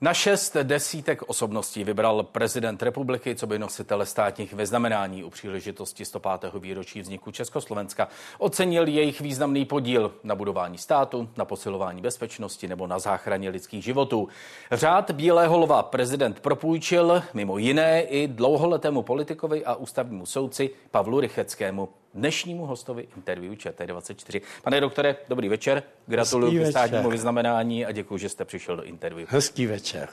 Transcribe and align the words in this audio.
Na 0.00 0.14
šest 0.14 0.56
desítek 0.62 1.22
osobností 1.26 1.84
vybral 1.84 2.22
prezident 2.22 2.82
republiky, 2.82 3.34
co 3.34 3.46
by 3.46 3.58
nositele 3.58 4.06
státních 4.06 4.52
vyznamenání 4.52 5.24
u 5.24 5.30
příležitosti 5.30 6.04
105. 6.04 6.52
výročí 6.58 7.00
vzniku 7.00 7.30
Československa. 7.30 8.08
Ocenil 8.38 8.88
jejich 8.88 9.20
významný 9.20 9.64
podíl 9.64 10.14
na 10.24 10.34
budování 10.34 10.78
státu, 10.78 11.28
na 11.36 11.44
posilování 11.44 12.02
bezpečnosti 12.02 12.68
nebo 12.68 12.86
na 12.86 12.98
záchraně 12.98 13.50
lidských 13.50 13.84
životů. 13.84 14.28
Řád 14.72 15.10
Bílého 15.10 15.58
lva 15.58 15.82
prezident 15.82 16.40
propůjčil 16.40 17.22
mimo 17.34 17.58
jiné 17.58 18.02
i 18.02 18.28
dlouholetému 18.28 19.02
politikovi 19.02 19.64
a 19.64 19.74
ústavnímu 19.74 20.26
soudci 20.26 20.70
Pavlu 20.90 21.20
Rycheckému 21.20 21.88
dnešnímu 22.14 22.66
hostovi 22.66 23.08
interview 23.16 23.52
ČT24. 23.52 24.40
Pane 24.62 24.80
doktore, 24.80 25.16
dobrý 25.28 25.48
večer. 25.48 25.82
Gratuluji 26.06 26.64
k 26.64 26.66
státnímu 26.66 27.10
vyznamenání 27.10 27.86
a 27.86 27.92
děkuji, 27.92 28.18
že 28.18 28.28
jste 28.28 28.44
přišel 28.44 28.76
do 28.76 28.82
interview. 28.82 29.28
Hezký 29.30 29.66
večer. 29.66 30.08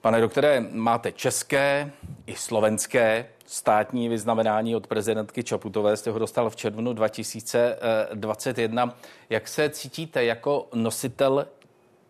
Pane 0.00 0.20
doktore, 0.20 0.60
máte 0.70 1.12
české 1.12 1.92
i 2.26 2.34
slovenské 2.34 3.26
státní 3.46 4.08
vyznamenání 4.08 4.76
od 4.76 4.86
prezidentky 4.86 5.44
Čaputové, 5.44 5.96
jste 5.96 6.10
ho 6.10 6.18
dostal 6.18 6.50
v 6.50 6.56
červnu 6.56 6.92
2021. 6.92 8.96
Jak 9.30 9.48
se 9.48 9.70
cítíte 9.70 10.24
jako 10.24 10.68
nositel, 10.74 11.46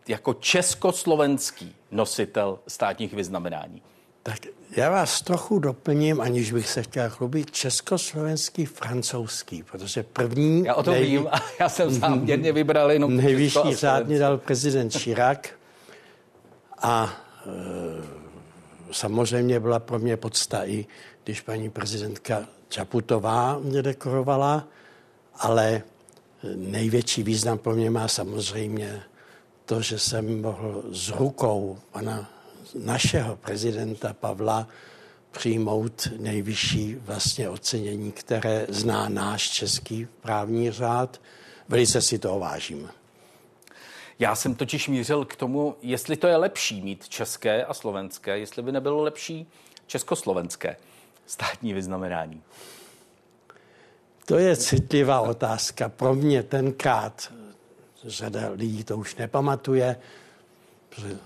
jako 0.07 0.33
československý 0.33 1.75
nositel 1.91 2.59
státních 2.67 3.13
vyznamenání? 3.13 3.81
Tak 4.23 4.39
já 4.75 4.89
vás 4.89 5.21
trochu 5.21 5.59
doplním, 5.59 6.21
aniž 6.21 6.51
bych 6.51 6.69
se 6.69 6.83
chtěl 6.83 7.09
chlubit, 7.09 7.51
československý, 7.51 8.65
francouzský, 8.65 9.63
protože 9.63 10.03
první... 10.03 10.63
Já 10.65 10.75
o 10.75 10.83
tom 10.83 10.93
nej... 10.93 11.03
vím, 11.05 11.27
a 11.31 11.39
já 11.59 11.69
jsem 11.69 11.91
záměrně 11.91 12.51
vybral 12.51 12.91
jenom 12.91 13.17
Nejvyšší 13.17 13.75
řádně 13.75 14.19
dal 14.19 14.37
prezident 14.37 14.97
Chirac 14.97 15.39
a 16.77 17.13
e, 17.45 18.13
samozřejmě 18.91 19.59
byla 19.59 19.79
pro 19.79 19.99
mě 19.99 20.17
podsta 20.17 20.65
i, 20.65 20.85
když 21.23 21.41
paní 21.41 21.69
prezidentka 21.69 22.47
Čaputová 22.69 23.59
mě 23.59 23.81
dekorovala, 23.81 24.67
ale 25.35 25.81
největší 26.55 27.23
význam 27.23 27.57
pro 27.57 27.75
mě 27.75 27.89
má 27.89 28.07
samozřejmě 28.07 29.03
to, 29.65 29.81
že 29.81 29.99
jsem 29.99 30.41
mohl 30.41 30.83
s 30.91 31.09
rukou 31.09 31.79
pana 31.91 32.29
našeho 32.75 33.35
prezidenta 33.35 34.13
Pavla 34.13 34.67
přijmout 35.31 36.07
nejvyšší 36.17 36.95
vlastně 36.95 37.49
ocenění, 37.49 38.11
které 38.11 38.65
zná 38.69 39.09
náš 39.09 39.49
český 39.49 40.07
právní 40.21 40.71
řád. 40.71 41.21
Velice 41.69 42.01
si 42.01 42.19
to 42.19 42.39
vážím. 42.39 42.89
Já 44.19 44.35
jsem 44.35 44.55
totiž 44.55 44.87
mířil 44.87 45.25
k 45.25 45.35
tomu, 45.35 45.75
jestli 45.81 46.17
to 46.17 46.27
je 46.27 46.35
lepší 46.37 46.81
mít 46.81 47.09
české 47.09 47.65
a 47.65 47.73
slovenské, 47.73 48.39
jestli 48.39 48.61
by 48.61 48.71
nebylo 48.71 49.01
lepší 49.01 49.47
československé 49.87 50.75
státní 51.25 51.73
vyznamenání. 51.73 52.43
To 54.25 54.37
je 54.37 54.57
citlivá 54.57 55.21
otázka. 55.21 55.89
Pro 55.89 56.15
mě 56.15 56.43
tenkrát, 56.43 57.33
řada 58.05 58.49
lidí 58.49 58.83
to 58.83 58.97
už 58.97 59.15
nepamatuje, 59.15 59.95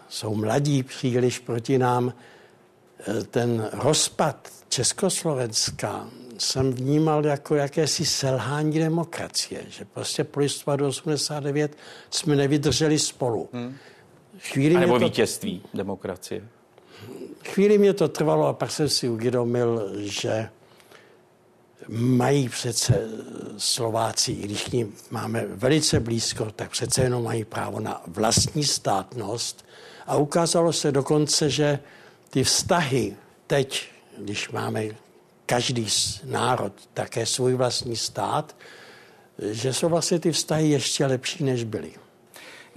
jsou 0.09 0.35
mladí 0.35 0.83
příliš 0.83 1.39
proti 1.39 1.77
nám. 1.77 2.13
E, 3.07 3.23
ten 3.23 3.69
rozpad 3.73 4.49
Československa 4.69 6.07
jsem 6.37 6.73
vnímal 6.73 7.25
jako 7.25 7.55
jakési 7.55 8.05
selhání 8.05 8.79
demokracie, 8.79 9.63
že 9.69 9.85
prostě 9.85 10.23
po 10.23 10.39
listopadu 10.39 10.87
89 10.87 11.77
jsme 12.09 12.35
nevydrželi 12.35 12.99
spolu. 12.99 13.49
Hmm. 13.53 13.75
Chvíli 14.39 14.75
A 14.75 14.79
nebo 14.79 14.99
to, 14.99 15.05
vítězství 15.05 15.61
demokracie. 15.73 16.43
Chvíli 17.45 17.77
mě 17.77 17.93
to 17.93 18.07
trvalo 18.07 18.47
a 18.47 18.53
pak 18.53 18.71
jsem 18.71 18.89
si 18.89 19.09
uvědomil, 19.09 19.91
že 19.95 20.49
mají 21.89 22.49
přece 22.49 23.07
Slováci, 23.57 24.31
i 24.31 24.43
když 24.43 24.63
k 24.63 24.71
ním 24.71 24.93
máme 25.11 25.45
velice 25.47 25.99
blízko, 25.99 26.51
tak 26.55 26.71
přece 26.71 27.01
jenom 27.01 27.23
mají 27.23 27.45
právo 27.45 27.79
na 27.79 28.01
vlastní 28.07 28.63
státnost. 28.63 29.65
A 30.07 30.15
ukázalo 30.15 30.73
se 30.73 30.91
dokonce, 30.91 31.49
že 31.49 31.79
ty 32.29 32.43
vztahy 32.43 33.15
teď, 33.47 33.87
když 34.17 34.49
máme 34.49 34.83
každý 35.45 35.87
národ 36.23 36.73
také 36.93 37.25
svůj 37.25 37.53
vlastní 37.53 37.95
stát, 37.95 38.55
že 39.51 39.73
jsou 39.73 39.89
vlastně 39.89 40.19
ty 40.19 40.31
vztahy 40.31 40.69
ještě 40.69 41.05
lepší, 41.05 41.43
než 41.43 41.63
byly. 41.63 41.93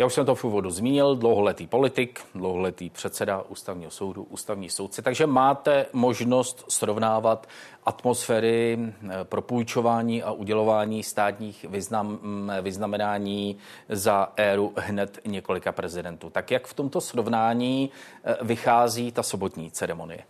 Já 0.01 0.07
už 0.07 0.15
jsem 0.15 0.27
to 0.27 0.35
v 0.35 0.45
úvodu 0.45 0.71
zmínil, 0.71 1.17
dlouholetý 1.17 1.67
politik, 1.67 2.21
dlouholetý 2.35 2.91
předseda 2.91 3.43
ústavního 3.49 3.91
soudu, 3.91 4.23
ústavní 4.23 4.71
soudce, 4.71 5.03
takže 5.03 5.27
máte 5.27 5.87
možnost 5.93 6.65
srovnávat 6.69 7.49
atmosféry 7.85 8.79
eh, 8.81 9.09
propůjčování 9.25 10.23
a 10.23 10.33
udělování 10.33 11.03
státních 11.03 11.65
vyznam, 11.65 12.07
mm, 12.09 12.53
vyznamenání 12.63 13.57
za 13.89 14.33
éru 14.37 14.73
hned 14.77 15.19
několika 15.27 15.73
prezidentů. 15.73 16.31
Tak 16.31 16.51
jak 16.51 16.67
v 16.67 16.75
tomto 16.75 17.01
srovnání 17.01 17.91
eh, 18.25 18.37
vychází 18.43 19.13
ta 19.13 19.23
sobotní 19.23 19.71
ceremonie? 19.71 20.21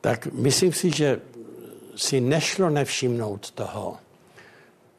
Tak 0.00 0.26
myslím 0.26 0.72
si, 0.72 0.90
že 0.90 1.20
si 1.96 2.20
nešlo 2.20 2.70
nevšimnout 2.70 3.50
toho, 3.50 3.96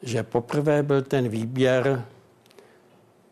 že 0.02 0.22
poprvé 0.22 0.82
byl 0.82 1.02
ten 1.02 1.28
výběr 1.28 2.04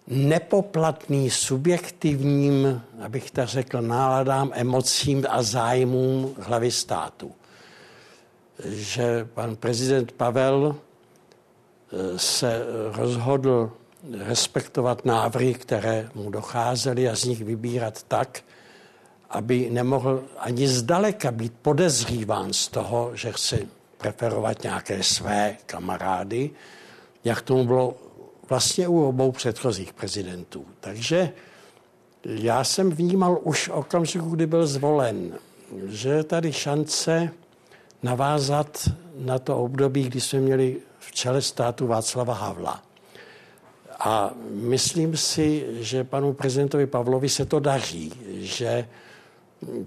nepoplatný 0.07 1.31
subjektivním, 1.31 2.83
abych 3.03 3.31
tak 3.31 3.49
řekl, 3.49 3.83
náladám, 3.83 4.51
emocím 4.55 5.25
a 5.29 5.43
zájmům 5.43 6.35
hlavy 6.39 6.71
státu. 6.71 7.33
Že 8.65 9.29
pan 9.35 9.57
prezident 9.57 10.13
Pavel 10.13 10.77
eh, 10.77 12.19
se 12.19 12.63
rozhodl 12.93 13.71
respektovat 14.19 15.05
návrhy, 15.05 15.55
které 15.55 16.09
mu 16.15 16.31
docházely 16.31 17.09
a 17.09 17.17
z 17.17 17.25
nich 17.25 17.45
vybírat 17.45 18.03
tak, 18.03 18.41
aby 19.31 19.71
nemohl 19.71 20.25
ani 20.39 20.69
zdaleka 20.69 21.31
být 21.31 21.53
podezříván 21.63 22.53
z 22.53 22.69
toho, 22.69 23.11
že 23.15 23.33
chce 23.33 23.59
preferovat 23.99 24.63
nějaké 24.63 25.03
své 25.03 25.57
kamarády, 25.67 26.51
jak 27.25 27.43
tomu 27.43 27.65
bylo 27.65 27.95
vlastně 28.49 28.89
u 28.89 29.05
obou 29.05 29.33
předchozích 29.33 29.93
prezidentů. 29.93 30.67
Takže 30.81 31.33
já 32.25 32.65
jsem 32.65 32.91
vnímal 32.91 33.39
už 33.43 33.69
okamžiku, 33.69 34.31
kdy 34.31 34.47
byl 34.47 34.67
zvolen, 34.67 35.33
že 35.87 36.09
je 36.09 36.25
tady 36.25 36.53
šance 36.53 37.31
navázat 38.03 38.89
na 39.19 39.39
to 39.39 39.59
období, 39.59 40.03
kdy 40.03 40.21
jsme 40.21 40.41
měli 40.41 40.77
v 40.99 41.13
čele 41.13 41.43
státu 41.43 41.87
Václava 41.87 42.35
Havla. 42.35 42.83
A 43.99 44.31
myslím 44.51 45.17
si, 45.17 45.67
že 45.81 46.05
panu 46.05 46.33
prezidentovi 46.33 46.87
Pavlovi 46.87 47.29
se 47.29 47.45
to 47.45 47.61
daří, 47.61 48.13
že 48.29 48.89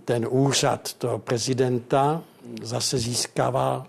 ten 0.05 0.27
úřad 0.29 0.93
toho 0.93 1.19
prezidenta 1.19 2.23
zase 2.61 2.97
získává 2.97 3.87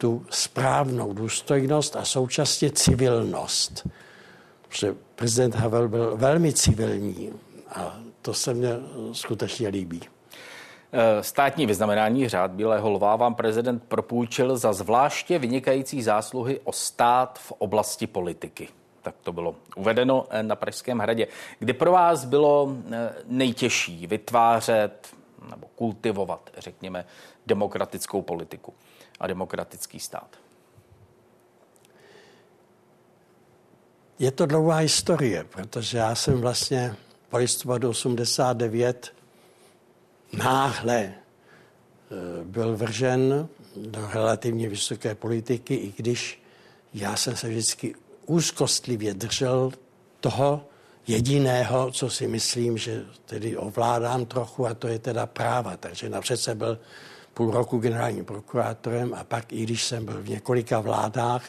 tu 0.00 0.26
správnou 0.30 1.12
důstojnost 1.12 1.96
a 1.96 2.04
současně 2.04 2.70
civilnost. 2.70 3.88
Protože 4.68 4.94
prezident 5.14 5.54
Havel 5.54 5.88
byl 5.88 6.16
velmi 6.16 6.52
civilní 6.52 7.32
a 7.74 7.96
to 8.22 8.34
se 8.34 8.54
mně 8.54 8.68
skutečně 9.12 9.68
líbí. 9.68 10.00
Eh, 10.92 11.22
státní 11.22 11.66
vyznamenání 11.66 12.28
řád 12.28 12.50
Bílého 12.50 12.90
lva 12.90 13.16
vám 13.16 13.34
prezident 13.34 13.82
propůjčil 13.88 14.56
za 14.56 14.72
zvláště 14.72 15.38
vynikající 15.38 16.02
zásluhy 16.02 16.60
o 16.64 16.72
stát 16.72 17.38
v 17.38 17.52
oblasti 17.52 18.06
politiky. 18.06 18.68
Tak 19.02 19.14
to 19.22 19.32
bylo 19.32 19.54
uvedeno 19.76 20.26
eh, 20.30 20.42
na 20.42 20.56
Pražském 20.56 20.98
hradě. 20.98 21.26
Kdy 21.58 21.72
pro 21.72 21.92
vás 21.92 22.24
bylo 22.24 22.76
eh, 22.90 23.12
nejtěžší 23.26 24.06
vytvářet 24.06 25.08
nebo 25.50 25.66
kultivovat, 25.74 26.50
řekněme, 26.58 27.04
demokratickou 27.46 28.22
politiku? 28.22 28.74
A 29.20 29.26
demokratický 29.26 30.00
stát. 30.00 30.36
Je 34.18 34.30
to 34.30 34.46
dlouhá 34.46 34.76
historie, 34.76 35.44
protože 35.44 35.98
já 35.98 36.14
jsem 36.14 36.40
vlastně 36.40 36.96
po 37.28 37.36
listopadu 37.36 37.88
89 37.88 39.12
náhle 40.32 40.98
e, 40.98 41.14
byl 42.44 42.76
vržen 42.76 43.48
do 43.76 44.08
relativně 44.12 44.68
vysoké 44.68 45.14
politiky, 45.14 45.74
i 45.74 45.94
když 45.96 46.42
já 46.94 47.16
jsem 47.16 47.36
se 47.36 47.48
vždycky 47.48 47.94
úzkostlivě 48.26 49.14
držel 49.14 49.72
toho 50.20 50.64
jediného, 51.06 51.90
co 51.90 52.10
si 52.10 52.26
myslím, 52.26 52.78
že 52.78 53.04
tedy 53.26 53.56
ovládám 53.56 54.26
trochu, 54.26 54.66
a 54.66 54.74
to 54.74 54.88
je 54.88 54.98
teda 54.98 55.26
práva. 55.26 55.76
Takže 55.76 56.08
napřed 56.08 56.36
jsem 56.36 56.58
byl 56.58 56.78
půl 57.40 57.50
roku 57.50 57.78
generálním 57.78 58.24
prokurátorem 58.24 59.14
a 59.14 59.24
pak, 59.24 59.52
i 59.52 59.62
když 59.62 59.84
jsem 59.84 60.04
byl 60.04 60.22
v 60.22 60.28
několika 60.28 60.80
vládách, 60.80 61.44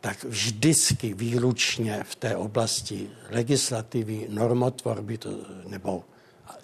tak 0.00 0.24
vždycky 0.24 1.14
výlučně 1.14 2.04
v 2.06 2.14
té 2.14 2.36
oblasti 2.36 3.10
legislativy, 3.30 4.26
normotvorby 4.28 5.18
to, 5.18 5.30
nebo 5.66 6.04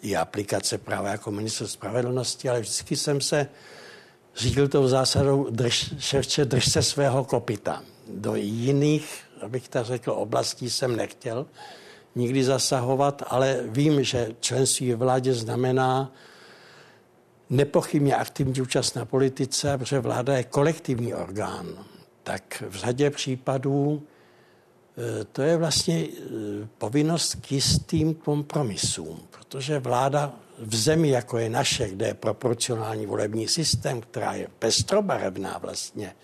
i 0.02 0.16
aplikace 0.16 0.78
práva 0.78 1.08
jako 1.08 1.31
minister 1.31 1.66
spravedlnosti, 1.66 2.48
ale 2.48 2.60
vždycky 2.60 2.96
jsem 2.96 3.20
se 3.20 3.48
řídil 4.37 4.69
tou 4.69 4.88
zásadou 4.88 5.50
drž, 5.50 5.94
ševče, 5.98 6.44
drž 6.44 6.72
se 6.72 6.82
svého 6.82 7.25
kopita. 7.25 7.82
Do 8.08 8.34
jiných, 8.34 9.25
abych 9.43 9.69
tak 9.69 9.87
řekl, 9.87 10.10
oblastí 10.10 10.70
jsem 10.70 10.96
nechtěl 10.96 11.46
nikdy 12.14 12.44
zasahovat, 12.44 13.22
ale 13.26 13.60
vím, 13.66 14.04
že 14.04 14.28
členství 14.40 14.94
vládě 14.94 15.34
znamená 15.34 16.12
nepochybně 17.50 18.16
aktivní 18.16 18.60
účast 18.60 18.96
na 18.96 19.04
politice, 19.04 19.78
protože 19.78 20.00
vláda 20.00 20.37
je 20.37 20.44
kolektivní 20.44 21.14
orgán. 21.14 21.66
Tak 22.22 22.62
v 22.69 22.75
řadě 22.75 23.10
případů 23.10 24.02
e, 24.02 25.25
to 25.25 25.43
je 25.43 25.56
vlastně 25.56 26.04
e, 26.04 26.08
povinnost 26.78 27.34
k 27.34 27.52
jistým 27.52 28.14
kompromisům, 28.14 29.20
protože 29.31 29.78
vláda 29.78 30.34
v 30.58 30.76
zemi, 30.76 31.08
jako 31.08 31.38
je 31.38 31.50
naše, 31.50 31.88
kde 31.88 32.06
je 32.06 32.14
proporcionální 32.14 33.06
volební 33.06 33.48
systém, 33.48 34.00
která 34.00 34.32
je 34.32 34.48
pestrobarevná 34.58 35.58
vlastně, 35.58 36.14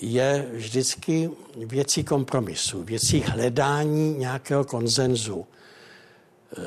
je 0.00 0.48
vždycky 0.52 1.30
věcí 1.56 2.04
kompromisu, 2.04 2.82
věcí 2.82 3.20
hledání 3.20 4.14
nějakého 4.14 4.64
konzenzu. 4.64 5.46
E, 6.56 6.62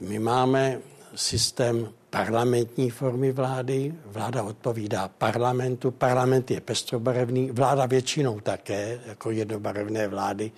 my 0.00 0.18
máme 0.18 0.78
systém 1.14 1.88
parlamentní 2.12 2.90
formy 2.90 3.32
vlády, 3.32 3.94
vláda 4.06 4.42
odpovídá 4.42 5.08
parlamentu, 5.08 5.90
parlament 5.90 6.50
je 6.50 6.60
pestrobarevný, 6.60 7.50
vláda 7.50 7.86
většinou 7.86 8.40
také, 8.40 9.00
jako 9.06 9.30
jednobarevné 9.30 10.08
vlády, 10.08 10.52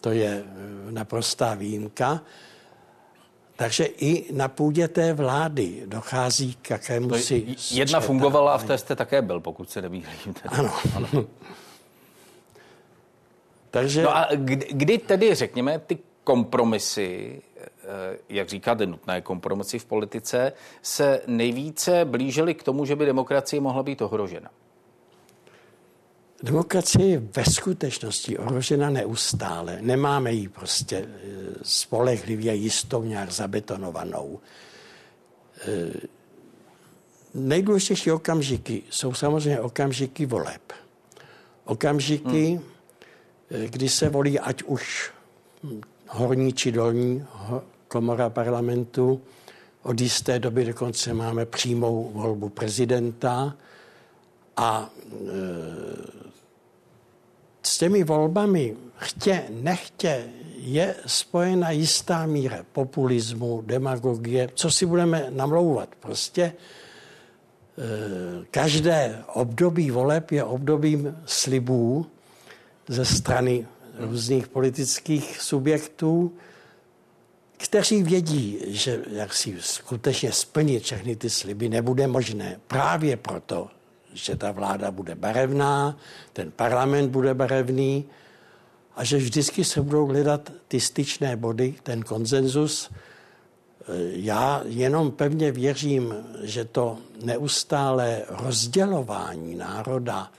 to 0.00 0.10
je 0.10 0.28
e, 0.28 0.44
naprostá 0.92 1.54
výjimka. 1.54 2.22
Takže 3.56 3.84
i 3.84 4.34
na 4.34 4.48
půdě 4.48 4.88
té 4.88 5.12
vlády 5.12 5.82
dochází 5.86 6.54
k 6.62 6.70
jakému 6.70 7.14
si... 7.14 7.56
Jedna 7.70 8.00
fungovala 8.00 8.54
a 8.54 8.58
v 8.58 8.64
té 8.64 8.78
jste 8.78 8.96
také 8.96 9.22
byl, 9.22 9.40
pokud 9.40 9.70
se 9.70 9.82
nemýlím. 9.82 10.34
Ano. 10.48 10.72
ano. 10.96 11.08
Takže... 13.70 14.02
No 14.02 14.16
a 14.16 14.28
kdy, 14.34 14.66
kdy 14.70 14.98
tedy, 14.98 15.34
řekněme, 15.34 15.78
ty 15.78 15.98
kompromisy, 16.24 17.42
eh, 17.42 17.49
jak 18.28 18.48
říkáte, 18.48 18.86
nutné 18.86 19.20
kompromisy 19.20 19.78
v 19.78 19.84
politice, 19.84 20.52
se 20.82 21.20
nejvíce 21.26 22.04
blížily 22.04 22.54
k 22.54 22.62
tomu, 22.62 22.84
že 22.84 22.96
by 22.96 23.06
demokracie 23.06 23.60
mohla 23.60 23.82
být 23.82 24.02
ohrožena? 24.02 24.50
Demokracie 26.42 27.06
je 27.06 27.22
ve 27.36 27.44
skutečnosti 27.44 28.38
ohrožena 28.38 28.90
neustále. 28.90 29.78
Nemáme 29.80 30.32
ji 30.32 30.48
prostě 30.48 30.96
eh, 30.96 31.08
spolehlivě 31.62 32.54
jistou 32.54 33.04
nějak 33.04 33.30
zabetonovanou. 33.30 34.40
Eh, 35.68 36.08
nejdůležitější 37.34 38.10
okamžiky 38.12 38.82
jsou 38.90 39.14
samozřejmě 39.14 39.60
okamžiky 39.60 40.26
voleb. 40.26 40.72
Okamžiky, 41.64 42.46
hmm. 42.46 42.64
Eh, 43.50 43.68
kdy 43.68 43.88
se 43.88 44.08
volí 44.08 44.38
ať 44.38 44.62
už 44.62 45.12
horní 46.08 46.52
či 46.52 46.72
dolní 46.72 47.26
komora 47.90 48.30
parlamentu. 48.30 49.20
Od 49.82 50.00
jisté 50.00 50.38
doby 50.38 50.64
dokonce 50.64 51.14
máme 51.14 51.46
přímou 51.46 52.10
volbu 52.14 52.48
prezidenta 52.48 53.56
a 54.56 54.90
s 57.62 57.78
těmi 57.78 58.04
volbami 58.04 58.76
chtě, 58.96 59.42
nechtě 59.50 60.24
je 60.56 60.94
spojena 61.06 61.70
jistá 61.70 62.26
míra 62.26 62.64
populismu, 62.72 63.62
demagogie, 63.66 64.48
co 64.54 64.70
si 64.70 64.86
budeme 64.86 65.26
namlouvat. 65.30 65.88
Prostě 66.00 66.42
e, 66.42 66.54
každé 68.50 69.22
období 69.34 69.90
voleb 69.90 70.30
je 70.30 70.44
obdobím 70.44 71.16
slibů 71.26 72.06
ze 72.88 73.04
strany 73.04 73.66
různých 73.98 74.48
politických 74.48 75.42
subjektů, 75.42 76.32
kteří 77.62 78.02
vědí, 78.02 78.58
že 78.66 79.04
jak 79.12 79.34
si 79.34 79.56
skutečně 79.60 80.32
splnit 80.32 80.82
všechny 80.82 81.16
ty 81.16 81.30
sliby 81.30 81.68
nebude 81.68 82.06
možné. 82.06 82.60
Právě 82.66 83.16
proto 83.16 83.68
že 84.12 84.36
ta 84.36 84.52
vláda 84.52 84.90
bude 84.90 85.14
barevná, 85.14 85.96
ten 86.32 86.50
parlament 86.50 87.10
bude 87.10 87.34
barevný 87.34 88.04
a 88.96 89.04
že 89.04 89.16
vždycky 89.16 89.64
se 89.64 89.82
budou 89.82 90.06
hledat 90.06 90.52
ty 90.68 90.80
styčné 90.80 91.36
body, 91.36 91.74
ten 91.82 92.02
konsenzus. 92.02 92.90
Já 94.10 94.62
jenom 94.64 95.10
pevně 95.10 95.52
věřím, 95.52 96.14
že 96.42 96.64
to 96.64 96.98
neustále 97.22 98.22
rozdělování 98.28 99.54
národa 99.54 100.32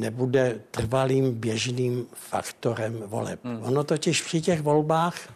nebude 0.00 0.60
trvalým 0.70 1.34
běžným 1.34 2.06
faktorem 2.14 3.02
voleb. 3.06 3.40
Hmm. 3.44 3.62
Ono 3.62 3.84
totiž 3.84 4.22
při 4.22 4.40
těch 4.40 4.60
volbách 4.62 5.28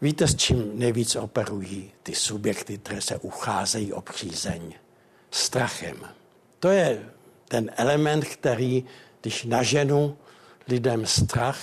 Víte, 0.00 0.28
s 0.28 0.36
čím 0.36 0.78
nejvíc 0.78 1.16
operují 1.16 1.92
ty 2.02 2.14
subjekty, 2.14 2.78
které 2.78 3.00
se 3.00 3.18
ucházejí 3.18 3.92
o 3.92 4.00
přízeň? 4.00 4.72
strachem. 5.30 5.96
To 6.60 6.68
je 6.68 7.02
ten 7.48 7.70
element, 7.76 8.24
který, 8.24 8.84
když 9.20 9.44
naženu 9.44 10.16
lidem 10.68 11.06
strach, 11.06 11.58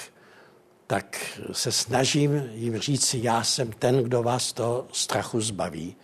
tak 0.87 1.39
se 1.51 1.71
snažím 1.71 2.49
jim 2.53 2.77
říct, 2.77 3.13
já 3.13 3.43
jsem 3.43 3.71
ten, 3.71 4.03
kdo 4.03 4.23
vás 4.23 4.53
toho 4.53 4.87
strachu 4.91 5.41
zbaví. 5.41 5.95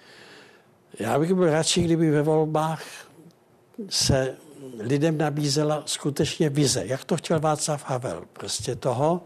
Já 1.00 1.20
bych 1.20 1.34
byl 1.34 1.50
radši, 1.50 1.82
kdyby 1.82 2.12
ve 2.12 2.22
volbách 2.22 2.84
se 3.90 4.36
lidem 4.80 5.18
nabízela 5.18 5.84
skutečně 5.86 6.50
vize, 6.50 6.86
jak 6.86 7.04
to 7.04 7.18
chtěl 7.18 7.40
Václav 7.40 7.90
Havel. 7.90 8.24
Prostě 8.34 8.76
toho, 8.76 9.22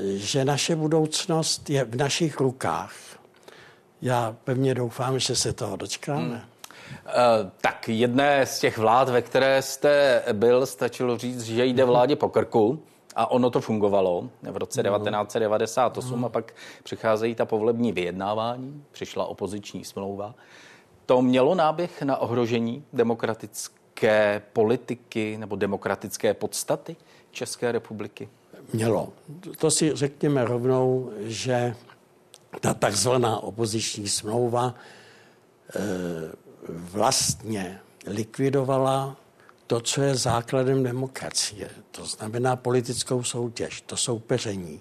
že 0.00 0.44
naše 0.44 0.76
budoucnost 0.76 1.70
je 1.70 1.84
v 1.84 1.96
našich 1.96 2.40
rukách. 2.40 2.94
Já 4.02 4.36
pevně 4.44 4.74
doufám, 4.74 5.18
že 5.18 5.36
se 5.36 5.52
toho 5.52 5.76
dočkáme. 5.76 6.20
Hmm. 6.20 6.40
Eh, 7.06 7.50
tak 7.60 7.88
jedné 7.88 8.46
z 8.46 8.58
těch 8.58 8.78
vlád, 8.78 9.08
ve 9.08 9.22
které 9.22 9.62
jste 9.62 10.22
byl, 10.32 10.66
stačilo 10.66 11.18
říct, 11.18 11.42
že 11.42 11.64
jde 11.64 11.84
vládě 11.84 12.16
po 12.16 12.28
krku. 12.28 12.82
A 13.16 13.30
ono 13.30 13.50
to 13.50 13.60
fungovalo 13.60 14.28
v 14.42 14.56
roce 14.56 14.82
1998 14.82 16.20
no. 16.20 16.26
a 16.26 16.30
pak 16.30 16.54
přicházejí 16.82 17.34
ta 17.34 17.44
povolební 17.44 17.92
vyjednávání, 17.92 18.84
přišla 18.90 19.24
opoziční 19.24 19.84
smlouva. 19.84 20.34
To 21.06 21.22
mělo 21.22 21.54
náběh 21.54 22.02
na 22.02 22.16
ohrožení 22.16 22.84
demokratické 22.92 23.81
politiky 24.52 25.36
nebo 25.38 25.56
demokratické 25.56 26.34
podstaty 26.34 26.96
České 27.30 27.72
republiky? 27.72 28.28
Mělo. 28.72 29.12
To 29.58 29.70
si 29.70 29.90
řekněme 29.94 30.44
rovnou, 30.44 31.12
že 31.20 31.74
ta 32.60 32.74
takzvaná 32.74 33.38
opoziční 33.38 34.08
smlouva 34.08 34.74
e, 34.74 35.80
vlastně 36.68 37.80
likvidovala 38.06 39.16
to, 39.66 39.80
co 39.80 40.02
je 40.02 40.14
základem 40.14 40.82
demokracie. 40.82 41.70
To 41.90 42.06
znamená 42.06 42.56
politickou 42.56 43.22
soutěž, 43.22 43.80
to 43.80 43.96
soupeření. 43.96 44.80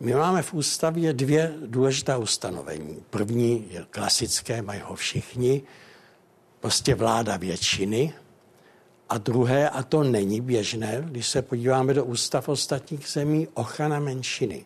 My 0.00 0.14
máme 0.14 0.42
v 0.42 0.54
ústavě 0.54 1.12
dvě 1.12 1.54
důležitá 1.66 2.18
ustanovení. 2.18 3.04
První 3.10 3.66
je 3.70 3.86
klasické, 3.90 4.62
mají 4.62 4.80
ho 4.80 4.94
všichni, 4.94 5.62
prostě 6.60 6.94
vláda 6.94 7.36
většiny. 7.36 8.14
A 9.08 9.18
druhé, 9.18 9.70
a 9.70 9.82
to 9.82 10.02
není 10.02 10.40
běžné, 10.40 11.02
když 11.04 11.28
se 11.28 11.42
podíváme 11.42 11.94
do 11.94 12.04
ústav 12.04 12.48
ostatních 12.48 13.08
zemí, 13.08 13.48
ochrana 13.54 14.00
menšiny. 14.00 14.64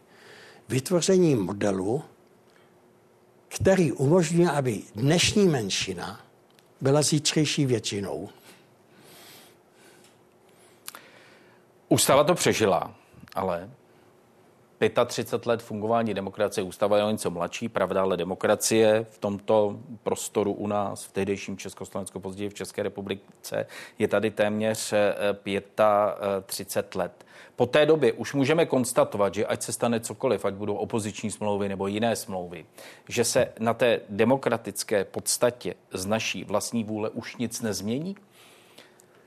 Vytvoření 0.68 1.35
modelu, 1.35 2.02
který 3.49 3.92
umožňuje, 3.92 4.50
aby 4.50 4.82
dnešní 4.94 5.49
menšina 5.49 6.20
byla 6.80 7.02
zítřejší 7.02 7.66
většinou. 7.66 8.28
Ústava 11.88 12.25
to 12.25 12.35
přežila, 12.35 12.94
ale 13.35 13.70
35 14.88 15.46
let 15.46 15.62
fungování 15.62 16.14
demokracie, 16.14 16.64
ústava 16.64 16.96
je 16.96 17.04
o 17.04 17.10
něco 17.10 17.30
mladší, 17.30 17.68
pravda, 17.68 18.02
ale 18.02 18.16
demokracie 18.16 19.06
v 19.10 19.18
tomto 19.18 19.80
prostoru 20.02 20.52
u 20.52 20.66
nás, 20.66 21.04
v 21.04 21.12
tehdejším 21.12 21.56
Československu, 21.56 22.20
později 22.20 22.50
v 22.50 22.54
České 22.54 22.82
republice, 22.82 23.66
je 23.99 24.08
tady 24.08 24.30
téměř 24.30 24.94
35 26.46 26.94
let. 26.94 27.26
Po 27.56 27.66
té 27.66 27.87
době 27.87 28.12
už 28.12 28.34
můžeme 28.34 28.66
konstatovat, 28.66 29.34
že 29.34 29.46
ať 29.46 29.62
se 29.62 29.72
stane 29.72 30.00
cokoliv, 30.00 30.44
ať 30.44 30.54
budou 30.54 30.75
opoziční 30.75 31.30
smlouvy 31.30 31.68
nebo 31.68 31.87
jiné 31.87 32.16
smlouvy, 32.16 32.66
že 33.08 33.25
se 33.25 33.52
na 33.58 33.75
té 33.75 34.00
demokratické 34.08 35.04
podstatě 35.04 35.75
z 35.92 36.06
naší 36.06 36.44
vlastní 36.44 36.84
vůle 36.84 37.10
už 37.10 37.37
nic 37.37 37.62
nezmění? 37.62 38.16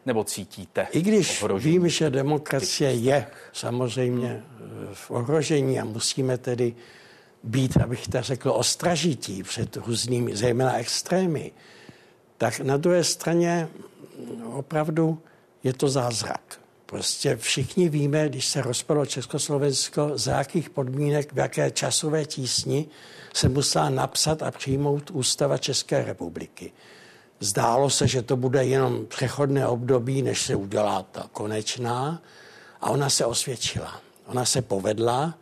nebo 0.06 0.24
cítíte 0.24 0.88
I 0.92 1.02
když 1.02 1.42
ohrožení? 1.42 1.80
vím, 1.80 1.90
že 1.90 2.10
demokracie 2.10 2.94
je 2.94 3.28
samozřejmě 3.54 4.44
v 4.94 5.12
ohrožení 5.12 5.80
a 5.80 5.86
musíme 5.86 6.38
tedy 6.38 6.76
být, 7.44 7.78
abych 7.78 8.08
to 8.08 8.22
řekl, 8.22 8.52
ostražití 8.52 9.44
před 9.44 9.76
různými, 9.76 10.36
zejména 10.36 10.78
extrémy, 10.78 11.52
tak 12.38 12.60
na 12.60 12.78
druhé 12.78 13.04
straně 13.04 13.68
opravdu 14.46 15.22
je 15.64 15.74
to 15.74 15.90
zázrak. 15.90 16.60
Prostě 16.86 17.36
všichni 17.36 17.90
víme, 17.90 18.30
když 18.30 18.46
se 18.46 18.62
rozpadlo 18.62 19.06
Československo, 19.06 20.12
za 20.16 20.38
jakých 20.38 20.70
podmínek, 20.70 21.34
v 21.34 21.38
jaké 21.38 21.72
časové 21.72 22.26
tísni 22.26 22.88
se 23.34 23.50
musela 23.50 23.90
napsat 23.90 24.44
a 24.44 24.52
přijmout 24.52 25.12
ústava 25.12 25.58
České 25.58 26.04
republiky. 26.04 26.72
Zdálo 27.40 27.90
se, 27.90 28.08
že 28.08 28.22
to 28.22 28.38
bude 28.38 28.64
jenom 28.64 29.06
přechodné 29.06 29.68
období, 29.68 30.22
než 30.22 30.42
se 30.42 30.56
udělá 30.56 31.04
ta 31.04 31.30
konečná 31.32 32.22
a 32.82 32.90
ona 32.90 33.10
se 33.10 33.26
osvědčila. 33.26 34.02
Ona 34.26 34.46
se 34.46 34.62
povedla. 34.62 35.38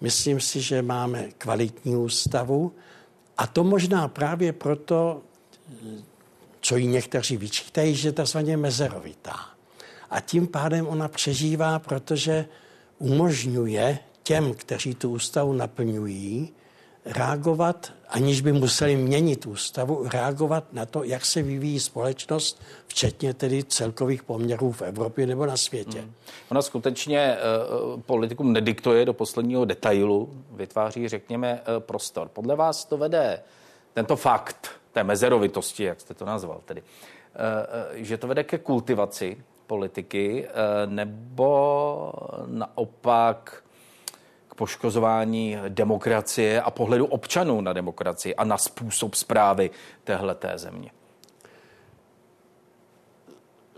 Myslím 0.00 0.40
si, 0.40 0.60
že 0.60 0.82
máme 0.82 1.28
kvalitní 1.38 1.96
ústavu 1.96 2.72
a 3.38 3.46
to 3.46 3.64
možná 3.64 4.08
právě 4.08 4.52
proto, 4.52 5.22
co 6.60 6.76
ji 6.76 6.86
někteří 6.86 7.36
vyčítají, 7.36 7.94
že 7.94 8.08
je 8.08 8.12
takzvaně 8.12 8.56
mezerovitá. 8.56 9.36
A 10.10 10.20
tím 10.20 10.46
pádem 10.46 10.86
ona 10.86 11.08
přežívá, 11.08 11.78
protože 11.78 12.46
umožňuje 12.98 13.98
těm, 14.22 14.54
kteří 14.54 14.94
tu 14.94 15.10
ústavu 15.10 15.52
naplňují, 15.52 16.52
reagovat, 17.08 17.92
aniž 18.08 18.40
by 18.40 18.52
museli 18.52 18.96
měnit 18.96 19.46
ústavu, 19.46 20.08
reagovat 20.12 20.72
na 20.72 20.86
to, 20.86 21.04
jak 21.04 21.24
se 21.24 21.42
vyvíjí 21.42 21.80
společnost, 21.80 22.62
včetně 22.86 23.34
tedy 23.34 23.64
celkových 23.64 24.22
poměrů 24.22 24.72
v 24.72 24.82
Evropě 24.82 25.26
nebo 25.26 25.46
na 25.46 25.56
světě. 25.56 26.00
Hmm. 26.00 26.12
Ona 26.50 26.62
skutečně 26.62 27.36
uh, 27.94 28.00
politikům 28.00 28.52
nediktuje 28.52 29.04
do 29.04 29.12
posledního 29.12 29.64
detailu, 29.64 30.44
vytváří, 30.50 31.08
řekněme, 31.08 31.60
uh, 31.60 31.82
prostor. 31.82 32.28
Podle 32.28 32.56
vás 32.56 32.84
to 32.84 32.96
vede 32.96 33.42
tento 33.94 34.16
fakt 34.16 34.68
té 34.92 35.04
mezerovitosti, 35.04 35.84
jak 35.84 36.00
jste 36.00 36.14
to 36.14 36.24
nazval, 36.24 36.60
tedy, 36.64 36.82
uh, 36.82 37.96
že 37.96 38.16
to 38.16 38.26
vede 38.26 38.44
ke 38.44 38.58
kultivaci 38.58 39.36
politiky, 39.66 40.48
uh, 40.48 40.92
nebo 40.92 42.12
naopak 42.46 43.64
poškozování 44.58 45.56
demokracie 45.68 46.62
a 46.62 46.70
pohledu 46.70 47.06
občanů 47.06 47.60
na 47.60 47.72
demokracii 47.72 48.34
a 48.34 48.44
na 48.44 48.58
způsob 48.58 49.14
zprávy 49.14 49.70
téhleté 50.04 50.52
země. 50.58 50.90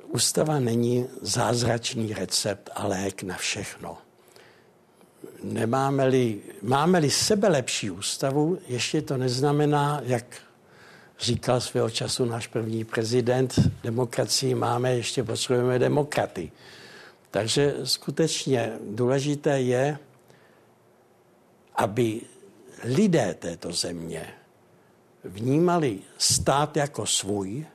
Ústava 0.08 0.60
není 0.60 1.06
zázračný 1.20 2.14
recept 2.14 2.70
a 2.74 2.86
lék 2.86 3.22
na 3.22 3.36
všechno. 3.36 3.98
Nemáme-li, 5.42 6.40
máme-li 6.62 7.10
sebe 7.10 7.48
lepší 7.48 7.90
ústavu, 7.90 8.58
ještě 8.68 9.02
to 9.02 9.16
neznamená, 9.16 10.00
jak 10.04 10.24
říkal 11.20 11.60
svého 11.60 11.90
času 11.90 12.24
náš 12.24 12.46
první 12.46 12.84
prezident, 12.84 13.60
demokracii 13.82 14.54
máme, 14.54 14.96
ještě 14.96 15.24
potřebujeme 15.24 15.78
demokraty. 15.78 16.52
Takže 17.30 17.74
skutečně 17.84 18.72
důležité 18.90 19.60
je, 19.60 19.98
aby 21.80 22.20
lidé 22.84 23.34
této 23.38 23.72
země 23.72 24.26
vnímali 25.24 25.98
stát 26.18 26.76
jako 26.76 27.06
svůj 27.06 27.66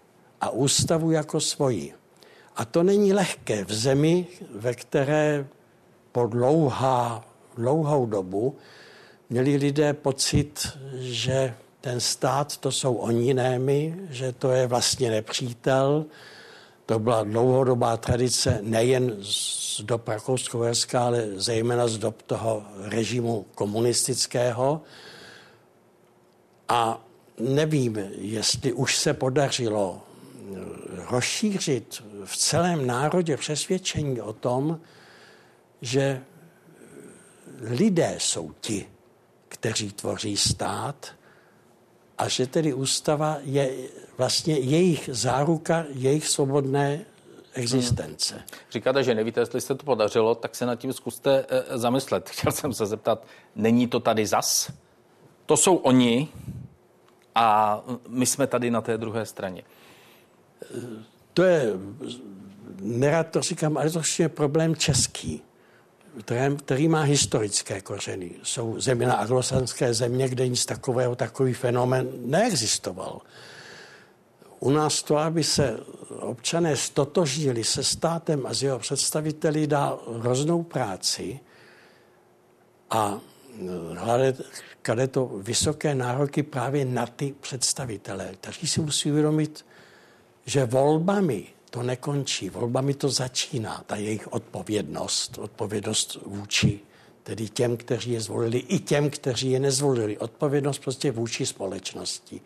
a 0.41 0.50
ústavu 0.50 1.12
jako 1.12 1.39
svoji. 1.39 1.93
A 2.55 2.65
to 2.65 2.83
není 2.83 3.13
lehké 3.13 3.65
v 3.65 3.74
zemi, 3.74 4.27
ve 4.55 4.74
které 4.74 5.47
po 6.12 6.27
dlouhá, 6.27 7.25
dlouhou 7.55 8.05
dobu 8.05 8.57
měli 9.29 9.55
lidé 9.55 9.93
pocit, 9.93 10.77
že 10.93 11.55
ten 11.81 12.00
stát 12.00 12.57
to 12.57 12.71
jsou 12.71 12.95
oni, 12.95 13.33
ne 13.33 13.59
my, 13.59 13.95
že 14.09 14.31
to 14.31 14.51
je 14.51 14.67
vlastně 14.67 15.09
nepřítel, 15.09 16.05
to 16.86 17.00
byla 17.00 17.24
dlouhodobá 17.24 17.98
tradice 17.98 18.60
nejen 18.62 19.18
z 19.22 19.82
dob 19.82 20.08
rakousko 20.08 20.65
ale 21.00 21.27
zejména 21.36 21.88
z 21.88 21.98
dob 21.98 22.22
toho 22.22 22.63
režimu 22.77 23.46
komunistického. 23.56 24.82
A 26.70 27.06
nevím, 27.39 27.98
jestli 28.18 28.74
už 28.74 28.98
se 28.98 29.13
podařilo 29.13 30.01
eh, 30.01 30.60
rozšířit 31.12 32.04
v 32.25 32.38
celém 32.38 32.88
národě 32.88 33.38
přesvědčení 33.38 34.22
o 34.22 34.34
tom, 34.34 34.80
že 35.82 36.22
lidé 37.62 38.15
jsou 38.18 38.51
ti, 38.62 38.89
kteří 39.48 39.92
tvoří 39.92 40.38
stát 40.38 41.15
a 42.18 42.27
že 42.27 42.48
tedy 42.48 42.74
ústava 42.74 43.38
je 43.44 43.72
vlastně 44.17 44.57
jejich 44.57 45.10
záruka, 45.13 45.86
jejich 45.89 46.27
svobodné 46.27 47.05
existence. 47.53 48.36
Hmm. 48.36 48.43
Říkáte, 48.72 49.03
že 49.03 49.15
nevíte, 49.15 49.39
jestli 49.39 49.62
se 49.62 49.75
to 49.75 49.86
podařilo, 49.86 50.36
tak 50.36 50.55
se 50.55 50.65
nad 50.65 50.75
tím 50.75 50.93
zkuste 50.93 51.45
e, 51.50 51.77
zamyslet. 51.77 52.29
Chtěl 52.29 52.51
jsem 52.51 52.74
se 52.74 52.86
zeptat, 52.86 53.25
není 53.55 53.88
to 53.88 54.00
tady 54.00 54.25
zas? 54.25 54.72
To 55.45 55.57
jsou 55.57 55.75
oni 55.75 56.27
a 57.36 57.81
my 58.07 58.25
jsme 58.25 58.48
tady 58.48 58.72
na 58.72 58.81
té 58.81 58.98
druhé 58.98 59.25
straně. 59.25 59.63
To 61.34 61.43
je, 61.43 61.74
nerad 62.79 63.27
to 63.27 63.41
říkám, 63.41 63.77
ale 63.77 63.89
to 63.89 64.01
je 64.19 64.29
problém 64.29 64.75
český 64.75 65.43
který, 66.19 66.55
který 66.55 66.88
má 66.88 67.01
historické 67.01 67.81
kořeny. 67.81 68.31
Jsou 68.43 68.79
země 68.79 69.07
na 69.07 69.13
anglosanské 69.13 69.93
země, 69.93 70.29
kde 70.29 70.48
nic 70.48 70.65
takového, 70.65 71.15
takový 71.15 71.53
fenomén 71.53 72.07
neexistoval. 72.19 73.22
U 74.65 74.69
nás 74.69 75.03
to, 75.03 75.17
aby 75.17 75.43
se 75.43 75.79
občané 76.10 76.77
stotožnili 76.77 77.63
se 77.63 77.84
státem 77.84 78.45
a 78.45 78.53
s 78.53 78.63
jeho 78.63 78.79
představiteli, 78.79 79.67
dá 79.67 80.00
hroznou 80.19 80.63
práci 80.63 81.39
a 82.89 83.19
hlavně 83.95 84.34
klade 84.81 85.07
to 85.07 85.25
vysoké 85.25 85.95
nároky 85.95 86.43
právě 86.43 86.86
na 86.86 87.05
ty 87.05 87.36
představitele, 87.41 88.29
kteří 88.41 88.67
si 88.67 88.81
musí 88.81 89.12
uvědomit, 89.12 89.65
že 90.45 90.65
volbami 90.65 91.48
to 91.69 91.84
nekončí. 91.84 92.50
Volbami 92.50 92.93
to 92.93 93.10
začíná, 93.10 93.84
ta 93.86 93.95
jejich 93.95 94.34
odpovědnost, 94.34 95.38
odpovědnost 95.38 96.17
vůči 96.25 96.79
tedy 97.24 97.50
těm, 97.50 97.77
kteří 97.77 98.12
je 98.12 98.22
zvolili, 98.22 98.57
i 98.57 98.79
těm, 98.79 99.10
kteří 99.10 99.51
je 99.51 99.60
nezvolili. 99.60 100.17
Odpovědnost 100.17 100.79
prostě 100.79 101.12
vůči 101.12 101.45
společnosti. 101.45 102.41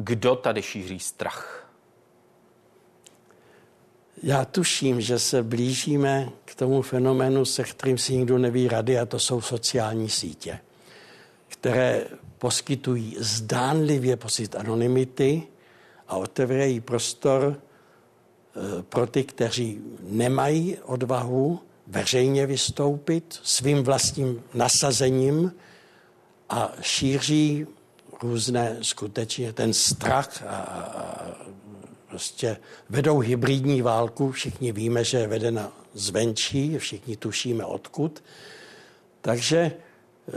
Kdo 0.00 0.36
tady 0.36 0.62
šíří 0.62 0.98
strach? 0.98 1.70
Já 4.22 4.44
tuším, 4.44 5.00
že 5.00 5.18
se 5.18 5.42
blížíme 5.42 6.28
k 6.44 6.54
tomu 6.54 6.82
fenoménu, 6.82 7.44
se 7.44 7.64
kterým 7.64 7.98
si 7.98 8.16
nikdo 8.16 8.38
neví 8.38 8.68
rady, 8.68 8.98
a 8.98 9.06
to 9.06 9.18
jsou 9.18 9.40
sociální 9.40 10.08
sítě, 10.08 10.58
které 11.48 12.04
poskytují 12.38 13.16
zdánlivě 13.18 14.16
pocit 14.16 14.56
anonymity, 14.56 15.42
a 16.08 16.16
otevírají 16.16 16.80
prostor 16.80 17.56
eh, 17.56 18.82
pro 18.82 19.06
ty, 19.06 19.24
kteří 19.24 19.80
nemají 20.02 20.78
odvahu 20.78 21.60
veřejně 21.86 22.46
vystoupit 22.46 23.40
svým 23.42 23.82
vlastním 23.82 24.42
nasazením 24.54 25.52
a 26.48 26.72
šíří 26.80 27.66
různé 28.22 28.76
skutečně 28.82 29.52
ten 29.52 29.72
strach 29.72 30.42
a, 30.46 30.56
a 30.56 31.26
prostě 32.08 32.56
vedou 32.90 33.18
hybridní 33.18 33.82
válku. 33.82 34.32
Všichni 34.32 34.72
víme, 34.72 35.04
že 35.04 35.18
je 35.18 35.26
vedena 35.26 35.72
zvenčí, 35.94 36.78
všichni 36.78 37.16
tušíme 37.16 37.64
odkud. 37.64 38.22
Takže 39.20 39.58
eh, 39.58 40.32